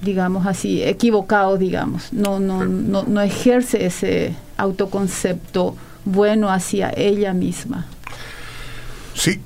digamos 0.01 0.47
así, 0.47 0.83
equivocado, 0.83 1.59
digamos. 1.59 2.11
No, 2.11 2.41
no, 2.41 2.65
no, 2.65 3.03
no 3.03 3.21
ejerce 3.21 3.85
ese 3.85 4.35
autoconcepto 4.62 5.77
bueno 6.05 6.51
hacia 6.51 6.92
ella 6.96 7.33
misma. 7.35 7.87
Sí, 9.14 9.40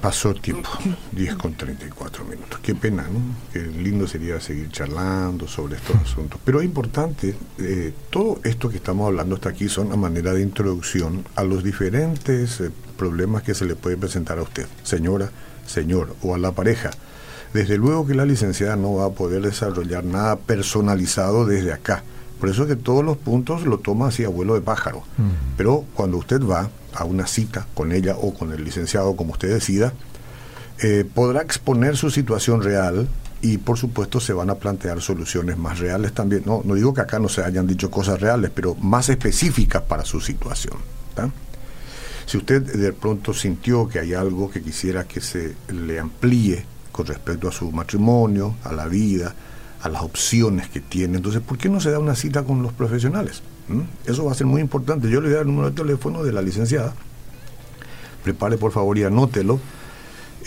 pasó 0.00 0.32
tiempo, 0.34 0.70
10 1.12 1.36
con 1.36 1.54
34 1.54 2.24
minutos. 2.24 2.58
Qué 2.62 2.74
pena, 2.74 3.02
¿no? 3.02 3.20
Qué 3.52 3.60
lindo 3.60 4.06
sería 4.06 4.40
seguir 4.40 4.70
charlando 4.70 5.46
sobre 5.46 5.76
estos 5.76 5.96
asuntos. 5.96 6.40
Pero 6.42 6.60
es 6.60 6.64
importante, 6.64 7.36
eh, 7.58 7.92
todo 8.08 8.40
esto 8.44 8.70
que 8.70 8.76
estamos 8.76 9.06
hablando 9.06 9.34
hasta 9.34 9.50
aquí 9.50 9.68
son 9.68 9.92
a 9.92 9.96
manera 9.96 10.32
de 10.32 10.42
introducción 10.42 11.26
a 11.36 11.44
los 11.44 11.62
diferentes 11.62 12.60
eh, 12.60 12.70
problemas 12.96 13.42
que 13.42 13.54
se 13.54 13.66
le 13.66 13.76
puede 13.76 13.98
presentar 13.98 14.38
a 14.38 14.42
usted, 14.42 14.66
señora, 14.84 15.30
señor, 15.66 16.16
o 16.22 16.34
a 16.34 16.38
la 16.38 16.52
pareja. 16.52 16.90
Desde 17.52 17.76
luego 17.76 18.06
que 18.06 18.14
la 18.14 18.24
licenciada 18.24 18.76
no 18.76 18.94
va 18.94 19.06
a 19.06 19.10
poder 19.10 19.42
desarrollar 19.42 20.04
nada 20.04 20.36
personalizado 20.36 21.44
desde 21.44 21.72
acá. 21.72 22.04
Por 22.40 22.48
eso 22.48 22.62
es 22.62 22.68
que 22.68 22.76
todos 22.76 23.04
los 23.04 23.18
puntos 23.18 23.66
lo 23.66 23.78
toma 23.78 24.08
así 24.08 24.24
abuelo 24.24 24.54
de 24.54 24.62
pájaro. 24.62 25.04
Pero 25.58 25.84
cuando 25.94 26.16
usted 26.16 26.40
va 26.42 26.70
a 26.94 27.04
una 27.04 27.26
cita 27.26 27.66
con 27.74 27.92
ella 27.92 28.16
o 28.16 28.32
con 28.34 28.52
el 28.52 28.64
licenciado, 28.64 29.14
como 29.14 29.32
usted 29.32 29.52
decida, 29.52 29.92
eh, 30.82 31.04
podrá 31.14 31.42
exponer 31.42 31.98
su 31.98 32.10
situación 32.10 32.62
real 32.62 33.08
y 33.42 33.58
por 33.58 33.76
supuesto 33.76 34.20
se 34.20 34.32
van 34.32 34.48
a 34.48 34.54
plantear 34.54 35.02
soluciones 35.02 35.58
más 35.58 35.78
reales 35.78 36.14
también. 36.14 36.42
No, 36.46 36.62
no 36.64 36.74
digo 36.74 36.94
que 36.94 37.02
acá 37.02 37.18
no 37.18 37.28
se 37.28 37.42
hayan 37.42 37.66
dicho 37.66 37.90
cosas 37.90 38.18
reales, 38.20 38.50
pero 38.54 38.74
más 38.74 39.10
específicas 39.10 39.82
para 39.82 40.04
su 40.06 40.20
situación. 40.20 40.78
Si 42.24 42.38
usted 42.38 42.62
de 42.62 42.92
pronto 42.92 43.34
sintió 43.34 43.88
que 43.88 43.98
hay 43.98 44.14
algo 44.14 44.50
que 44.50 44.62
quisiera 44.62 45.04
que 45.04 45.20
se 45.20 45.56
le 45.68 45.98
amplíe 45.98 46.64
con 46.92 47.04
respecto 47.06 47.48
a 47.48 47.52
su 47.52 47.70
matrimonio, 47.72 48.54
a 48.64 48.72
la 48.72 48.86
vida, 48.86 49.34
a 49.82 49.88
las 49.88 50.02
opciones 50.02 50.68
que 50.68 50.80
tiene, 50.80 51.16
entonces 51.16 51.40
¿por 51.40 51.58
qué 51.58 51.68
no 51.68 51.80
se 51.80 51.90
da 51.90 51.98
una 51.98 52.14
cita 52.14 52.42
con 52.44 52.62
los 52.62 52.72
profesionales? 52.72 53.42
¿Mm? 53.68 53.80
Eso 54.10 54.24
va 54.24 54.32
a 54.32 54.34
ser 54.34 54.46
muy 54.46 54.60
importante. 54.60 55.08
Yo 55.08 55.20
le 55.20 55.28
voy 55.28 55.34
a 55.34 55.36
dar 55.38 55.46
el 55.46 55.52
número 55.52 55.70
de 55.70 55.76
teléfono 55.76 56.22
de 56.22 56.32
la 56.32 56.42
licenciada. 56.42 56.94
Prepare 58.24 58.58
por 58.58 58.72
favor 58.72 58.98
y 58.98 59.04
anótelo. 59.04 59.60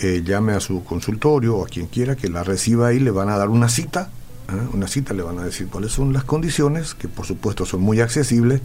Eh, 0.02 0.24
llame 0.26 0.54
a 0.54 0.60
su 0.60 0.84
consultorio 0.84 1.58
o 1.58 1.66
a 1.66 1.68
quien 1.68 1.88
quiera 1.88 2.16
que 2.16 2.30
la 2.30 2.44
reciba 2.44 2.88
ahí, 2.88 3.00
le 3.00 3.12
van 3.12 3.30
a 3.30 3.38
dar 3.38 3.50
una 3.50 3.70
cita. 3.70 4.10
¿eh? 4.50 4.68
Una 4.74 4.88
cita 4.88 5.14
le 5.14 5.24
van 5.24 5.40
a 5.40 5.46
decir 5.46 5.68
cuáles 5.68 5.92
son 5.92 6.14
las 6.14 6.24
condiciones, 6.24 6.94
que 6.94 7.08
por 7.08 7.26
supuesto 7.26 7.66
son 7.66 7.82
muy 7.82 8.02
accesibles, 8.02 8.62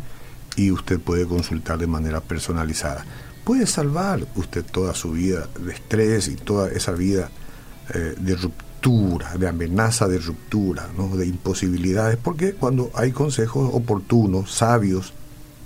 y 0.57 0.71
usted 0.71 0.99
puede 0.99 1.27
consultar 1.27 1.79
de 1.79 1.87
manera 1.87 2.21
personalizada. 2.21 3.05
Puede 3.45 3.67
salvar 3.67 4.27
usted 4.35 4.65
toda 4.65 4.95
su 4.95 5.13
vida 5.13 5.49
de 5.59 5.73
estrés 5.73 6.29
y 6.29 6.35
toda 6.35 6.71
esa 6.71 6.93
vida 6.93 7.31
eh, 7.95 8.15
de 8.19 8.37
de 9.39 9.49
amenaza 9.49 10.09
de 10.09 10.19
ruptura, 10.19 10.89
¿no? 10.97 11.17
de 11.17 11.27
imposibilidades, 11.27 12.17
porque 12.17 12.55
cuando 12.55 12.91
hay 12.95 13.13
consejos 13.13 13.71
oportunos, 13.73 14.53
sabios, 14.55 15.13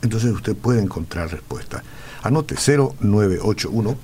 entonces 0.03 0.33
usted 0.33 0.57
puede 0.57 0.83
encontrar 0.83 1.31
respuesta. 1.31 1.85
Anote 2.23 2.57
0981 2.57 3.97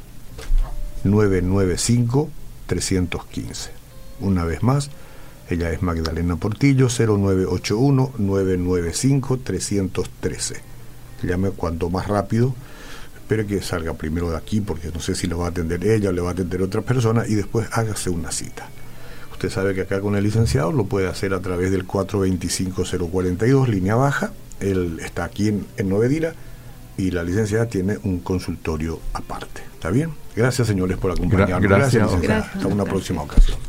995 1.05 2.29
315. 2.67 3.71
Una 4.21 4.45
vez 4.45 4.63
más, 4.63 4.91
ella 5.49 5.73
es 5.73 5.83
Magdalena 5.83 6.37
Portillo, 6.37 6.89
0981 6.89 8.13
995 8.19 9.39
313. 9.39 10.61
Llame 11.23 11.51
cuanto 11.51 11.91
más 11.91 12.07
rápido. 12.07 12.55
Espere 13.17 13.47
que 13.47 13.63
salga 13.63 13.95
primero 13.95 14.31
de 14.31 14.37
aquí 14.37 14.61
porque 14.61 14.91
no 14.93 15.01
sé 15.01 15.15
si 15.15 15.27
lo 15.27 15.39
va 15.39 15.47
a 15.47 15.49
atender 15.51 15.85
ella 15.85 16.11
o 16.11 16.13
le 16.13 16.21
va 16.21 16.29
a 16.31 16.33
atender 16.33 16.63
otra 16.63 16.83
persona 16.83 17.27
y 17.27 17.35
después 17.35 17.69
hágase 17.73 18.11
una 18.11 18.31
cita. 18.31 18.69
Usted 19.39 19.51
sabe 19.51 19.73
que 19.73 19.83
acá 19.83 20.01
con 20.01 20.17
el 20.17 20.25
licenciado 20.25 20.73
lo 20.73 20.87
puede 20.87 21.07
hacer 21.07 21.33
a 21.33 21.39
través 21.39 21.71
del 21.71 21.87
425-042, 21.87 23.69
línea 23.69 23.95
baja. 23.95 24.33
Él 24.59 24.99
está 25.01 25.23
aquí 25.23 25.47
en, 25.47 25.65
en 25.77 25.89
Novedira 25.89 26.35
y 26.97 27.13
la 27.13 27.23
licenciada 27.23 27.67
tiene 27.67 27.99
un 28.03 28.19
consultorio 28.19 28.99
aparte. 29.13 29.63
¿Está 29.75 29.91
bien? 29.91 30.11
Gracias, 30.35 30.67
señores, 30.67 30.97
por 30.97 31.13
acompañarnos. 31.13 31.63
gracias. 31.63 32.13
Hasta 32.13 32.67
una 32.67 32.85
próxima 32.85 33.23
ocasión. 33.23 33.68